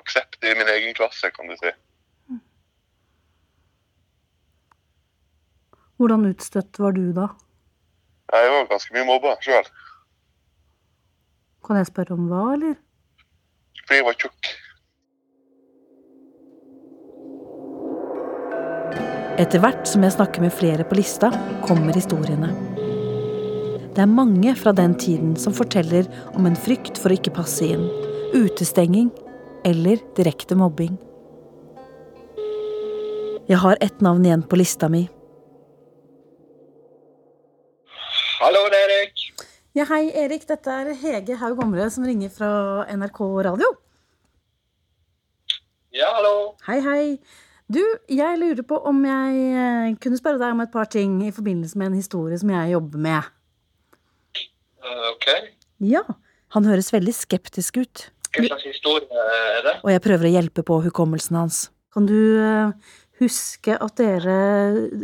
[0.02, 1.72] aksept i min egen klasse, kan du si.
[6.00, 7.26] Hvordan utstøtt var du da?
[8.32, 9.68] Jeg var ganske mye mobba sjøl,
[11.66, 12.78] Kan jeg spørre om hva, eller?
[13.84, 14.50] fordi jeg var tjukk.
[19.40, 21.30] Etter hvert som jeg snakker med flere på lista,
[21.68, 22.52] kommer historiene.
[23.90, 26.06] Det er mange fra den tiden som forteller
[26.38, 27.88] om en frykt for å ikke passe inn,
[28.38, 29.10] utestenging
[29.66, 30.94] eller direkte mobbing.
[33.50, 35.08] Jeg har ett navn igjen på lista mi.
[38.40, 39.26] Hallo, det er Erik.
[39.76, 40.46] Ja, hei, Erik.
[40.48, 42.52] Dette er Hege Haug Omre som ringer fra
[42.94, 43.74] NRK Radio.
[45.98, 46.54] Ja, hallo.
[46.70, 47.04] Hei, hei.
[47.70, 51.34] Du, jeg lurer på om jeg eh, kunne spørre deg om et par ting i
[51.34, 53.34] forbindelse med en historie som jeg jobber med.
[54.84, 55.28] Eh, ok.
[55.90, 56.04] Ja,
[56.56, 59.26] han høres veldig skeptisk ut, Hva slags historie
[59.58, 59.76] er det?
[59.84, 61.68] og jeg prøver å hjelpe på hukommelsen hans.
[61.94, 64.38] Kan du eh, huske at dere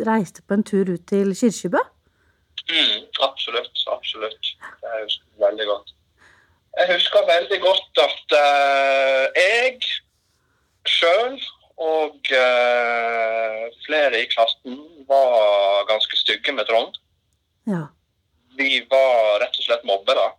[0.07, 1.81] reiste på en tur ut til Kirkebø?
[2.65, 4.55] Mm, absolutt, absolutt.
[4.81, 5.91] Det husker jeg veldig godt.
[6.75, 9.77] Jeg husker veldig godt at uh, jeg
[10.91, 11.37] sjøl
[11.79, 16.97] og uh, flere i klassen var ganske stygge med Trond.
[17.69, 17.85] Ja.
[18.57, 20.31] Vi var rett og slett mobbere.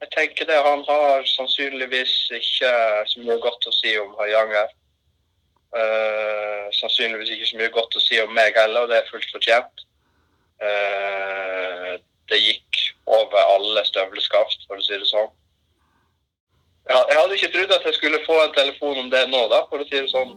[0.00, 2.72] Jeg tenker det, Han har sannsynligvis ikke
[3.10, 4.70] så mye godt å si om Høyanger.
[5.68, 9.28] Uh, sannsynligvis ikke så mye godt å si om meg heller, og det er fullt
[9.34, 9.84] fortjent.
[10.62, 11.98] Uh,
[12.30, 15.28] det gikk over alle støvleskaft, for å si det sånn.
[16.88, 19.64] Ja, jeg hadde ikke trodd at jeg skulle få en telefon om det nå, da,
[19.68, 20.36] for å si det sånn.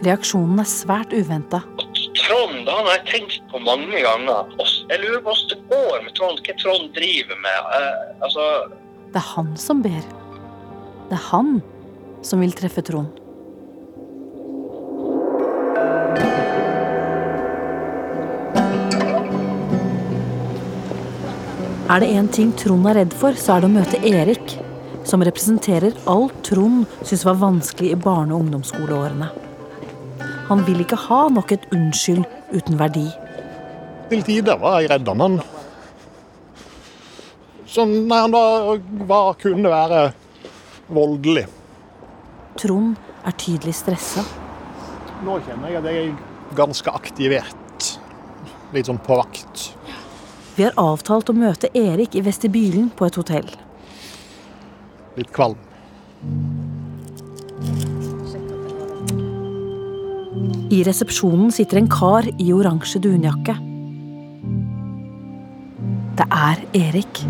[0.00, 1.60] Reaksjonen er svært uventa.
[2.16, 4.48] Trond han har jeg tenkt på mange ganger.
[4.62, 6.40] Oss- Jeg lurer på hvordan det går med Trond.
[6.42, 7.58] Hva Trond driver med.
[7.76, 8.46] Eh, altså,
[9.14, 10.02] Det er han som ber.
[11.10, 11.60] Det er han
[12.26, 13.20] som vil treffe Trond.
[21.90, 24.58] Er det én ting Trond er redd for, så er det å møte Erik,
[25.06, 29.30] som representerer alt Trond syns var vanskelig i barne- og ungdomsskoleårene.
[30.50, 33.06] Han vil ikke ha nok et unnskyld uten verdi.
[34.10, 35.20] Til tider var jeg redd han.
[35.22, 35.36] Han,
[37.70, 40.00] sånn, nei, han var, var, kunne være
[40.90, 41.46] voldelig.
[42.58, 44.24] Trond er tydelig stressa.
[45.22, 47.90] Nå kjenner jeg at jeg er ganske aktivert.
[48.74, 49.68] Litt sånn på vakt.
[50.56, 53.46] Vi har avtalt å møte Erik i vestibylen på et hotell.
[55.14, 55.58] Litt kvalm.
[60.70, 63.69] I resepsjonen sitter en kar i oransje dunjakke.
[66.18, 67.24] Det er Erik.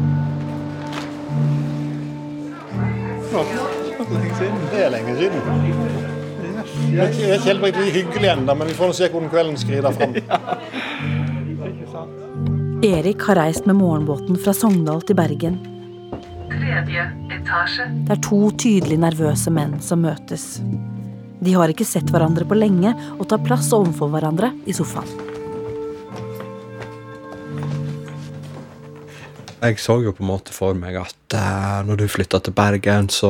[4.70, 5.40] Det er lenge siden.
[6.92, 9.56] Jeg er ikke- jeg ikke helt riktig hyggelig ennå, men vi får se hvordan kvelden
[9.56, 10.14] skrider fram.
[12.84, 15.58] Erik har reist med morgenbåten fra Sogndal til Bergen.
[16.48, 20.60] Det er to tydelig nervøse menn som møtes.
[21.42, 25.29] De har ikke sett hverandre på lenge og tar plass overfor hverandre i sofaen.
[29.60, 33.10] Jeg så jo på en måte for meg at eh, når du flytta til Bergen,
[33.12, 33.28] så,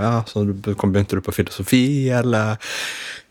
[0.00, 2.56] ja, så begynte du på filosofi eller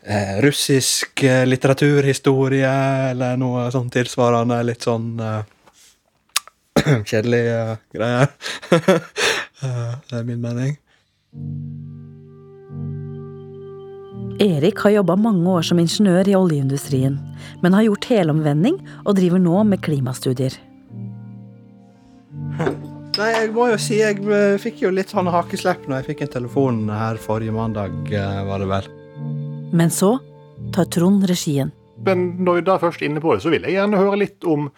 [0.06, 2.70] eh, russisk eh, litteraturhistorie
[3.10, 4.60] eller noe sånn tilsvarende.
[4.68, 5.42] Litt sånn eh,
[7.10, 8.30] kjedelige eh, greier.
[9.56, 10.76] Det er min mening.
[14.38, 17.16] Erik har jobba mange år som ingeniør i oljeindustrien,
[17.64, 20.60] men har gjort helomvending og driver nå med klimastudier.
[23.16, 26.22] Nei, jeg må jo si jeg eh, fikk jo litt sånn hakeslepp når jeg fikk
[26.26, 28.88] en telefon her forrige mandag, eh, var det vel.
[29.76, 30.18] Men så
[30.76, 31.72] tar Trond regien.
[32.04, 34.44] Men når vi da først er inne på det, så vil jeg gjerne høre litt
[34.44, 34.68] om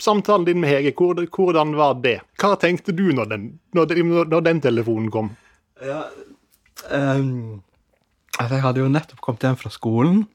[0.00, 0.92] samtalen din med Hege.
[0.96, 2.18] Hvordan var det?
[2.40, 3.46] Hva tenkte du når den,
[3.76, 5.30] når den, når den telefonen kom?
[5.80, 6.02] Ja,
[6.92, 7.62] ehm,
[8.36, 10.26] altså, jeg hadde jo nettopp kommet hjem fra skolen.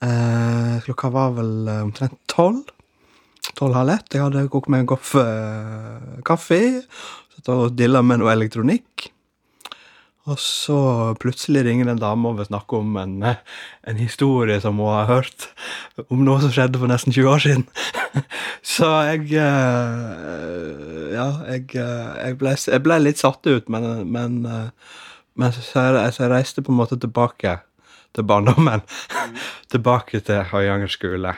[0.00, 2.68] Uh, klokka var vel omtrent tolv.
[3.58, 4.12] Tolv-halv ett.
[4.14, 6.60] Jeg hadde kokt meg en kopp eh, kaffe.
[7.34, 9.10] Satt og dilla med noe elektronikk.
[10.28, 10.78] Og så
[11.18, 15.46] plutselig ringer en dame og vil snakke om en, en historie som hun har hørt
[16.12, 17.64] om noe som skjedde for nesten 20 år siden.
[18.74, 24.38] Så jeg eh, Ja, jeg, eh, jeg, ble, jeg ble litt satt ut, men, men,
[24.46, 25.00] eh,
[25.40, 27.56] men så, jeg, så jeg reiste på en måte tilbake
[28.14, 28.84] til barndommen.
[29.72, 31.34] tilbake til Høyanger skole.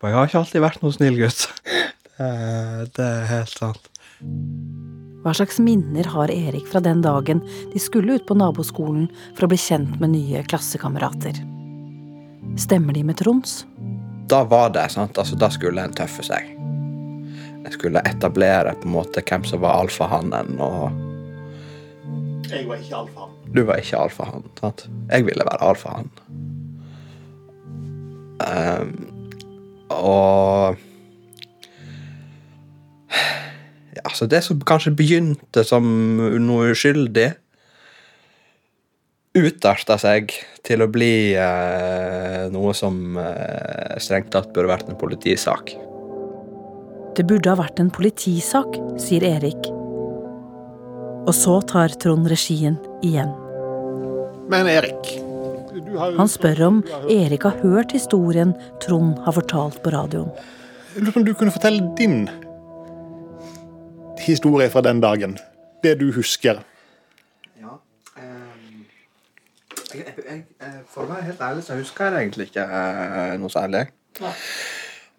[0.00, 1.46] For jeg har ikke alltid vært noen snill gutt.
[2.16, 2.26] Det,
[2.96, 3.88] det er helt sant.
[5.20, 7.42] Hva slags minner har Erik fra den dagen
[7.74, 11.42] de skulle ut på naboskolen for å bli kjent med nye klassekamerater?
[12.56, 13.66] Stemmer de med Trons?
[14.32, 15.18] Da var det, sant.
[15.18, 16.48] Altså, da skulle en tøffe seg.
[17.66, 21.02] Jeg skulle etablere på en måte hvem som var alfahannen, og
[22.46, 23.36] Jeg var ikke alfahann.
[23.52, 24.86] Du var ikke alfahann, sant?
[25.10, 26.10] Jeg ville være alfahann.
[28.46, 29.15] Um,
[29.94, 30.76] og
[33.96, 35.86] ja, så det som kanskje begynte som
[36.42, 37.30] noe uskyldig,
[39.36, 40.32] utarta seg
[40.64, 45.74] til å bli eh, noe som eh, strengt tatt burde vært en politisak.
[47.16, 49.70] Det burde ha vært en politisak, sier Erik.
[51.26, 53.32] Og så tar Trond regien igjen.
[54.52, 55.25] Men Erik
[55.94, 56.78] Han spør om
[57.10, 60.30] Erik har hørt historien Trond har fortalt på radioen.
[60.94, 62.28] Jeg lurer på om du kunne fortelle din
[64.20, 65.38] historie fra den dagen.
[65.82, 66.62] Det du husker.
[67.60, 67.76] Ja.
[69.94, 73.52] Jeg, jeg, jeg, for å være helt ærlig, så husker jeg egentlig ikke eh, noe
[73.52, 73.86] særlig.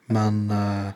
[0.07, 0.87] Men eh,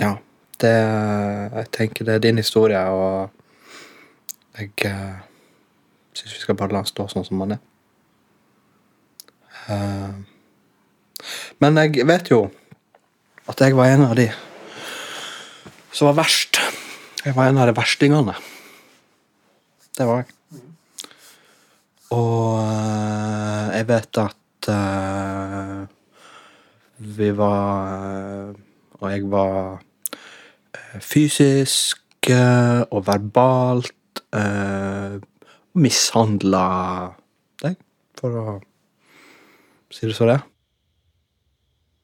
[0.00, 0.14] ja.
[0.62, 3.30] Det Jeg tenker det er din historie, og
[4.58, 5.18] jeg uh,
[6.12, 7.62] syns vi skal bare la den stå sånn som den er.
[9.70, 10.14] Eh,
[11.62, 12.46] men jeg vet jo
[13.50, 14.28] at jeg var en av de
[15.92, 16.58] som var verst.
[17.22, 18.34] Jeg var en av de verstingene.
[19.92, 20.32] Det var jeg.
[22.12, 25.82] Og eh, jeg vet at uh,
[27.16, 28.52] vi var
[29.00, 29.80] Og jeg var
[31.02, 35.16] fysisk og verbalt uh,
[35.74, 36.66] mishandla
[37.64, 37.74] deg,
[38.20, 38.44] for å
[39.92, 40.40] si du så det.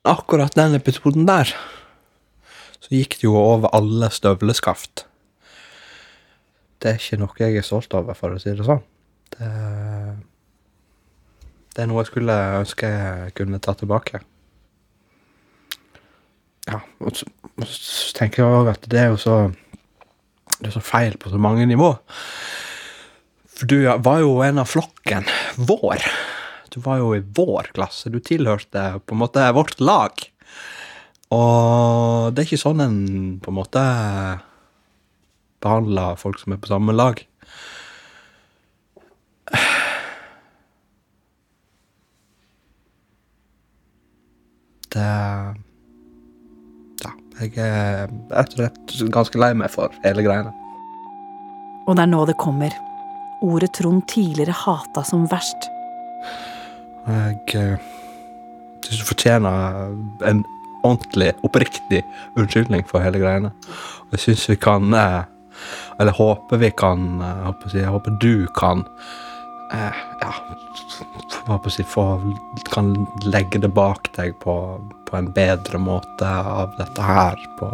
[0.08, 1.50] Akkurat den episoden der
[2.78, 5.04] så gikk det jo over alle støvleskaft.
[6.78, 8.84] Det er ikke noe jeg er stolt over, for å si det sånn.
[9.34, 9.48] Det,
[11.74, 14.22] det er noe jeg skulle ønske jeg kunne ta tilbake.
[16.68, 17.26] Ja, og så,
[17.56, 19.38] og så tenker jeg òg at det er jo så
[20.58, 21.92] Det er så feil på så mange nivå.
[23.58, 26.02] For du var jo en av flokken vår.
[26.78, 28.06] Du var jo i vår klasse.
[28.06, 30.12] Du tilhørte på en måte vårt lag.
[31.34, 32.98] Og det er ikke sånn en
[33.42, 33.80] på en måte
[35.58, 37.18] behandler folk som er på samme lag.
[44.94, 45.08] Det
[47.02, 47.10] Ja,
[47.40, 50.54] jeg er rett og slett ganske lei meg for hele greiene.
[51.88, 52.70] Og det er nå det kommer.
[53.42, 55.68] Ordet Trond tidligere hata som verst.
[57.08, 57.78] Jeg
[58.84, 59.92] syns du fortjener
[60.28, 60.44] en
[60.86, 62.02] ordentlig, oppriktig
[62.38, 63.52] unnskyldning for hele greiene.
[64.08, 65.22] Og jeg syns vi kan eh,
[66.00, 68.84] Eller håper vi kan eh, jeg, håper du kan
[69.72, 70.32] Ja
[71.44, 72.94] Hva på jeg, si kan
[73.26, 74.54] legge det bak deg på,
[75.08, 77.68] på en bedre måte av dette her på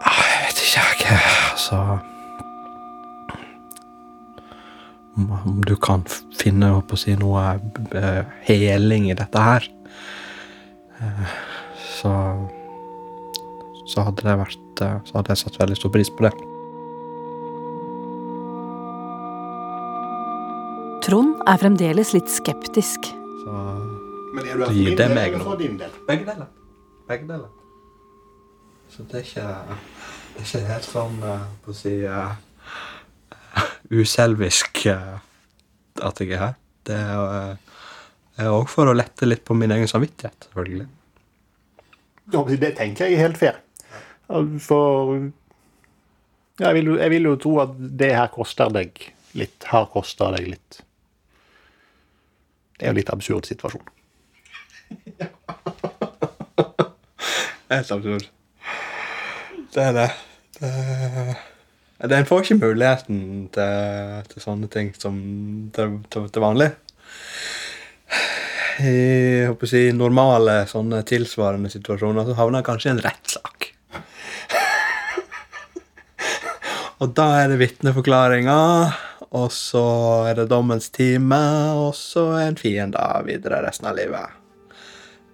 [0.00, 1.20] Jeg vet ikke, jeg.
[1.52, 2.09] Altså
[5.28, 6.04] om du kan
[6.38, 7.58] finne å si, noe
[7.94, 9.66] uh, heling i dette her.
[11.00, 11.36] Uh,
[11.98, 12.14] så
[13.90, 16.32] så hadde det vært uh, Så hadde jeg satt veldig stor pris på det.
[21.06, 23.08] Trond er fremdeles litt skeptisk.
[23.40, 23.56] Så
[24.36, 25.48] Men er du her for gir min det del meg eller noe.
[25.48, 25.96] for din del?
[26.06, 26.52] Begge deler.
[27.08, 27.48] Begge deler.
[28.90, 29.48] Så det er ikke,
[30.36, 31.18] det er ikke helt sånn
[31.64, 31.96] på å si
[33.90, 35.18] uselvisk uh,
[36.06, 36.54] at jeg er her.
[36.86, 36.96] Det
[38.40, 40.86] er òg for å lette litt på min egen samvittighet, selvfølgelig.
[42.32, 43.56] Ja, Det tenker jeg er helt fair.
[44.62, 45.16] For
[46.60, 48.90] jeg vil, jo- jeg vil jo tro at det her koster deg
[49.34, 49.64] litt.
[49.72, 50.80] Har kosta deg litt.
[52.78, 53.82] Det er jo en litt absurd situasjon.
[57.70, 58.24] Helt absurd.
[59.74, 60.08] Det er det.
[60.60, 61.36] det det
[62.00, 65.16] En får ikke muligheten til, til sånne ting som
[65.76, 66.70] til, til, til vanlig.
[68.80, 73.74] I håper å si, normale sånne tilsvarende situasjoner så havner kanskje i en rettssak.
[77.04, 78.60] Og da er det vitneforklaringa,
[79.30, 79.84] og så
[80.26, 81.38] er det dommens time,
[81.76, 82.98] og så er en fiende
[83.28, 84.28] videre resten av livet.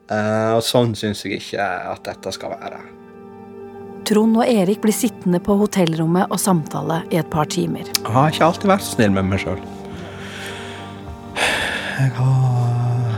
[0.07, 1.64] Uh, og sånn syns jeg ikke
[1.95, 3.05] at dette skal være.
[4.07, 7.88] Trond og Erik blir sittende på hotellrommet og samtale i et par timer.
[7.90, 9.59] Jeg har ikke alltid vært snill med meg sjøl.
[11.96, 13.16] Jeg har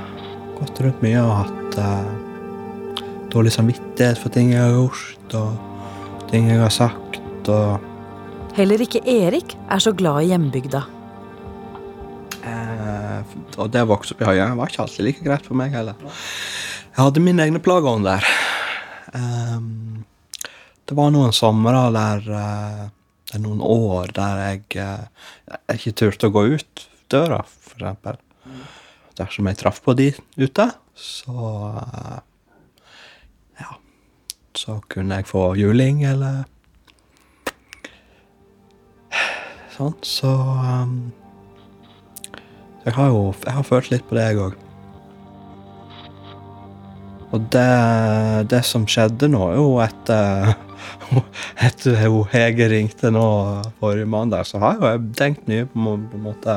[0.57, 6.49] gått rundt mye og hatt uh, dårlig samvittighet for ting jeg har gjort, og ting
[6.49, 7.21] jeg har sagt,
[7.53, 7.85] og
[8.59, 10.81] Heller ikke Erik er så glad i hjembygda.
[12.49, 15.77] Eh, og det å vokse opp i Høie var ikke alltid like greit for meg
[15.77, 15.95] heller.
[16.89, 18.27] Jeg hadde mine egne plager om der.
[19.15, 19.88] Ehm,
[20.89, 22.85] det var noen somre der uh,
[23.37, 28.17] noen år der jeg, uh, ikke turte å gå ut døra, for eksempel.
[29.19, 32.19] Dersom jeg traff på de ute, så uh,
[33.61, 33.75] Ja.
[34.57, 36.47] Så kunne jeg få juling, eller
[39.77, 41.13] Sånn, så um,
[42.87, 44.57] Jeg har jo jeg har følt litt på det, jeg òg.
[47.29, 47.69] Og det,
[48.49, 50.57] det som skjedde nå, jo etter
[51.67, 53.27] etter at Hege ringte nå
[53.81, 56.57] forrige mandag, så har jo jeg tenkt mye på, på en måte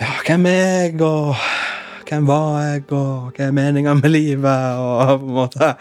[0.00, 1.34] Ja, hvem er jeg, og
[2.08, 5.72] hvem var jeg, og hva er meninga med livet, og på en måte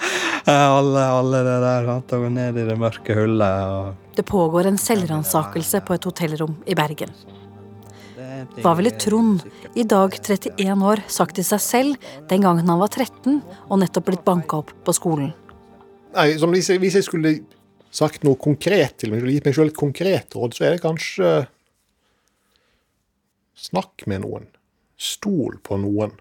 [0.50, 1.90] alle, alle det der.
[1.90, 2.16] Sant?
[2.18, 6.76] Og ned i det mørke hullet og Det pågår en selvransakelse på et hotellrom i
[6.76, 7.14] Bergen.
[8.60, 9.44] Hva ville Trond,
[9.76, 14.10] i dag 31 år, sagt til seg selv den gangen han var 13 og nettopp
[14.10, 15.32] blitt banka opp på skolen?
[16.16, 17.34] Nei, som hvis, jeg, hvis jeg skulle
[17.94, 21.32] sagt noe konkret til meg, gitt meg selv et konkret råd, så er det kanskje
[23.60, 24.46] Snakk med noen.
[24.96, 26.14] Stol på noen.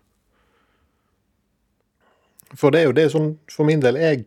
[2.50, 4.24] For det er jo det som for min del jeg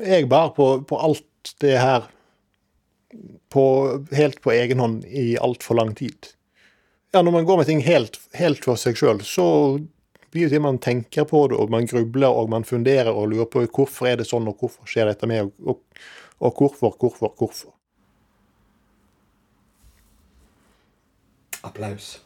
[0.00, 2.08] Jeg bar på, på alt det her
[3.52, 3.64] på,
[4.10, 6.32] helt på egen hånd i altfor lang tid.
[7.14, 9.44] Ja, når man går med ting helt, helt for seg sjøl, så
[10.34, 13.46] blir det til man tenker på det, og man grubler og man funderer og lurer
[13.46, 16.02] på hvorfor er det sånn, og hvorfor skjer dette med, og, og,
[16.42, 17.70] og hvorfor, hvorfor, hvorfor.
[21.64, 22.16] Applaus.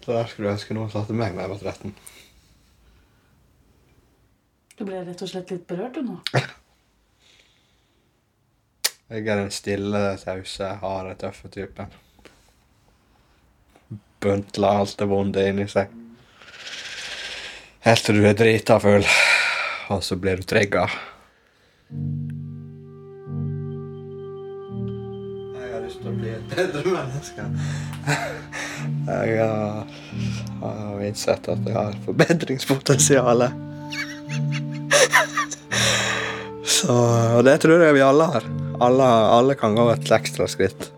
[0.00, 1.94] Så der skulle jeg ønske noen satte meg da jeg var 13.
[4.78, 6.20] Du ble rett og slett litt berørt, du nå?
[9.10, 11.90] Jeg er den stille, tause, harde, tøffe typen.
[14.20, 15.88] Buntler alt det vonde inni seg.
[17.80, 19.06] Helt til du er drita full,
[19.88, 20.82] og så blir du trigga.
[25.56, 27.48] Jeg har lyst til å bli et bedre menneske.
[29.08, 29.88] Jeg har,
[30.60, 33.48] har innsett at jeg har forbedringspotensial.
[36.68, 38.44] Så, og det tror jeg vi alle har.
[38.80, 39.08] Alle,
[39.40, 40.90] alle kan gå et ekstra skritt.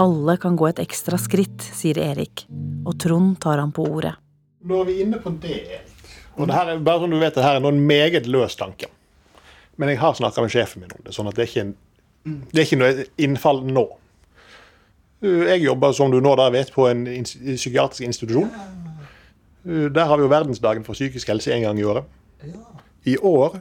[0.00, 2.46] Alle kan gå et ekstra skritt, sier Erik,
[2.86, 4.14] og Trond tar ham på ordet.
[4.66, 5.88] Nå er vi inne på det, Erik.
[6.36, 8.88] Og det her er bare sånn du vet, det her er en meget løs tanke.
[9.76, 11.74] Men jeg har snakka med sjefen min om det, sånn at det er ikke, en,
[12.52, 13.84] det er ikke noe innfall nå.
[15.22, 18.48] Uh, Jeg jobber, som du nå da vet, på en psykiatrisk institusjon.
[19.66, 22.08] Uh, Der har vi jo verdensdagen for psykisk helse en gang i året.
[23.04, 23.60] I år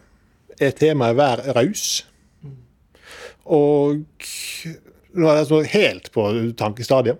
[0.59, 2.05] er temaet 'vær raus'.
[3.45, 4.05] Og
[5.13, 6.27] nå er jeg så helt på
[6.59, 7.19] tankestadiet.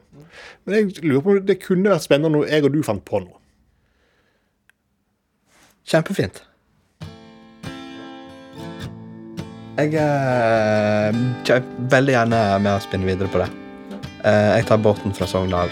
[0.66, 3.20] Men jeg lurer på om det kunne vært spennende når jeg og du fant på
[3.24, 3.38] noe.
[5.92, 6.44] Kjempefint.
[9.82, 11.16] Jeg er
[11.48, 13.50] kjø- veldig gjerne med å spinne videre på det.
[14.24, 15.72] Eh, Jeg tar båten fra Sogndal.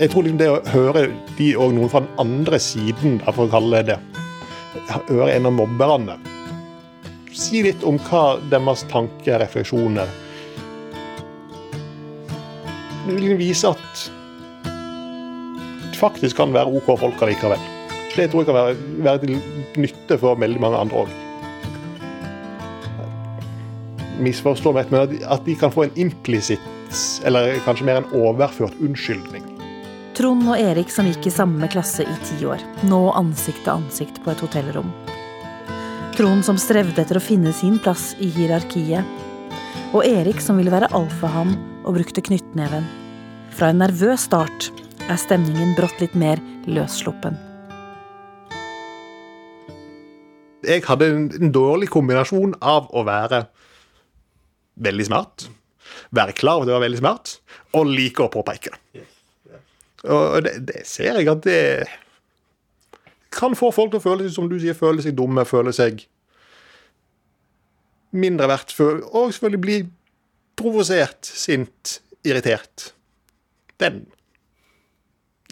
[0.00, 1.02] Jeg tror liksom det å høre
[1.36, 4.22] de og noen fra den andre siden, for å kalle det det,
[5.10, 6.16] høre en av mobberne
[7.32, 10.10] Si litt om hva deres tanker, refleksjoner
[13.06, 14.02] Det vil vise at
[15.92, 17.60] det faktisk kan være OK folk likevel.
[18.16, 18.76] Det tror jeg kan være,
[19.06, 19.36] være til
[19.78, 21.12] nytte for veldig mange andre òg.
[24.22, 26.66] Misforstå meg, men at de kan få en implisitt,
[27.26, 29.46] eller kanskje mer en overført unnskyldning.
[30.18, 34.22] Trond og Erik som gikk i samme klasse i ti år, nå ansikt til ansikt
[34.26, 34.90] på et hotellrom.
[36.16, 39.06] Trond som strevde etter å finne sin plass i hierarkiet.
[39.92, 42.84] Og Erik som ville være alfahann og brukte knyttneven.
[43.52, 44.72] Fra en nervøs start
[45.08, 47.40] er stemningen brått litt mer løssluppen.
[50.62, 53.44] jeg hadde en, en dårlig kombinasjon av å være
[54.82, 55.48] veldig smart,
[56.14, 57.34] være klar over at det var veldig smart,
[57.78, 59.06] og like å påpeke det.
[60.02, 61.58] Og det, det ser jeg at det
[63.32, 66.04] kan få folk til å føle seg som du sier, føle seg dumme, føle seg
[68.12, 69.78] mindre verdt, og selvfølgelig bli
[70.60, 72.92] provosert, sint, irritert.
[73.80, 74.04] Den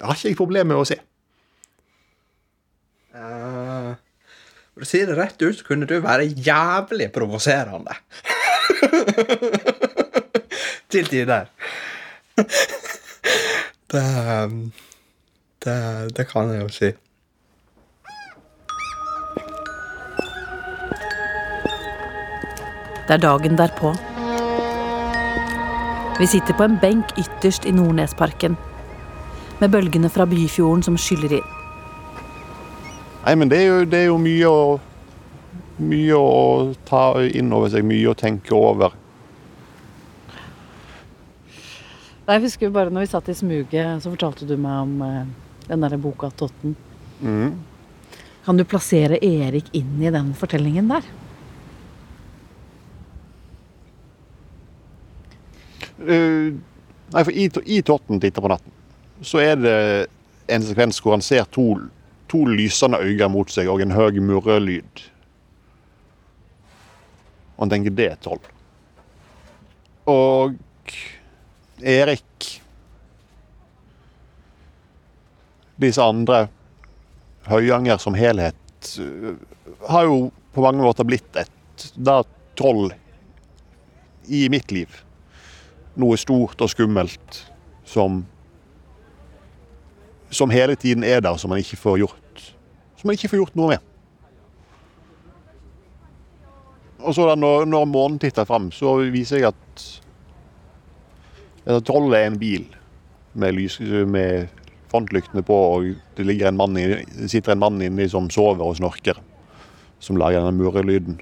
[0.01, 0.99] har ikke jeg problemer med å se.
[3.11, 3.97] Uh,
[4.75, 7.97] for å si det rett ut, så kunne du være jævlig provoserende.
[10.91, 11.51] Til tider.
[13.93, 14.05] det,
[15.65, 15.77] det
[16.17, 16.93] Det kan jeg jo si.
[23.11, 23.89] Det er dagen derpå.
[26.21, 28.55] Vi sitter på en benk ytterst i Nordnesparken,
[29.59, 31.49] med bølgene fra Byfjorden som skyller inn.
[33.25, 34.63] Nei, men det er jo, det er jo mye å
[35.81, 38.93] Mye å ta inn over seg, mye å tenke over.
[42.29, 45.23] Jeg husker jo bare når vi satt i smuget, så fortalte du meg om eh,
[45.71, 46.77] den derre boka 'Totten'.
[47.25, 47.57] Mm.
[48.45, 51.09] Kan du plassere Erik inn i den fortellingen der?
[56.01, 58.73] Nei, for i, i Totten titter på natten,
[59.21, 59.77] så er det
[60.51, 61.75] en sekvens hvor han ser to,
[62.31, 65.05] to lysende øyne mot seg og en høy murrelyd.
[67.57, 68.43] Og han tenker det er troll.
[70.11, 70.57] Og
[71.81, 72.27] Erik
[75.81, 76.49] Disse andre
[77.49, 79.37] Høyanger som helhet eh,
[79.89, 82.19] har jo på mange måter blitt et da
[82.59, 82.91] troll
[84.29, 84.99] i mitt liv
[85.99, 87.45] noe stort og skummelt
[87.89, 88.25] som
[90.31, 92.21] som hele tiden er der, som man ikke får gjort
[93.01, 93.87] som man ikke får gjort noe med.
[97.01, 99.85] Og så da når, når månen titter fram, så viser jeg at,
[101.65, 102.67] at trollet er en bil
[103.33, 104.51] med, lys, med
[104.93, 105.89] frontlyktene på, og
[106.19, 106.77] det en mann
[107.25, 109.17] sitter en mann inni som sover og snorker,
[110.03, 111.17] som lager denne murrelyden.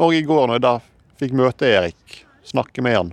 [0.00, 0.74] Og i går når jeg da
[1.20, 3.12] fikk møte Erik, snakke med han,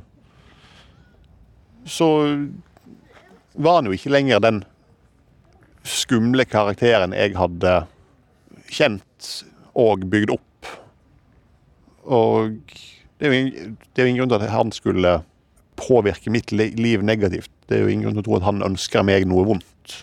[1.86, 2.10] så
[3.56, 4.64] var han jo ikke lenger den
[5.86, 7.76] skumle karakteren jeg hadde
[8.74, 9.30] kjent
[9.78, 10.72] og bygd opp.
[12.06, 12.58] Og
[13.20, 15.20] det er jo ingen, grunn til at han skulle
[15.80, 17.52] påvirke mitt liv negativt.
[17.70, 19.96] Det er jo ingen grunn til å tro at han ønsker meg noe vondt.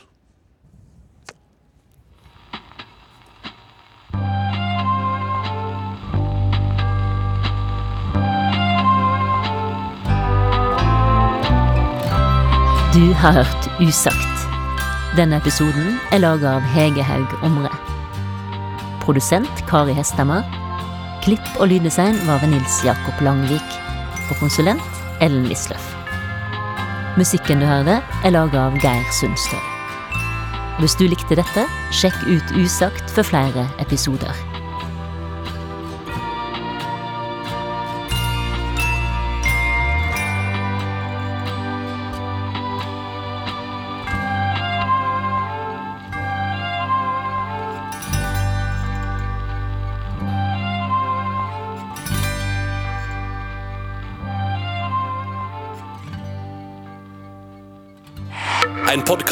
[12.93, 14.43] Du har hørt Usagt.
[15.17, 17.71] Denne episoden er laga av Hege Haug Omre.
[19.01, 20.45] Produsent Kari Hesthammer.
[21.25, 23.79] Klipp og lyddesign var ved Nils Jakob Langvik.
[24.29, 25.89] Og konsulent Ellen Wisløff.
[27.17, 29.65] Musikken du hørte, er laga av Geir Sundstøl.
[30.77, 31.65] Hvis du likte dette,
[31.97, 34.52] sjekk ut Usagt for flere episoder.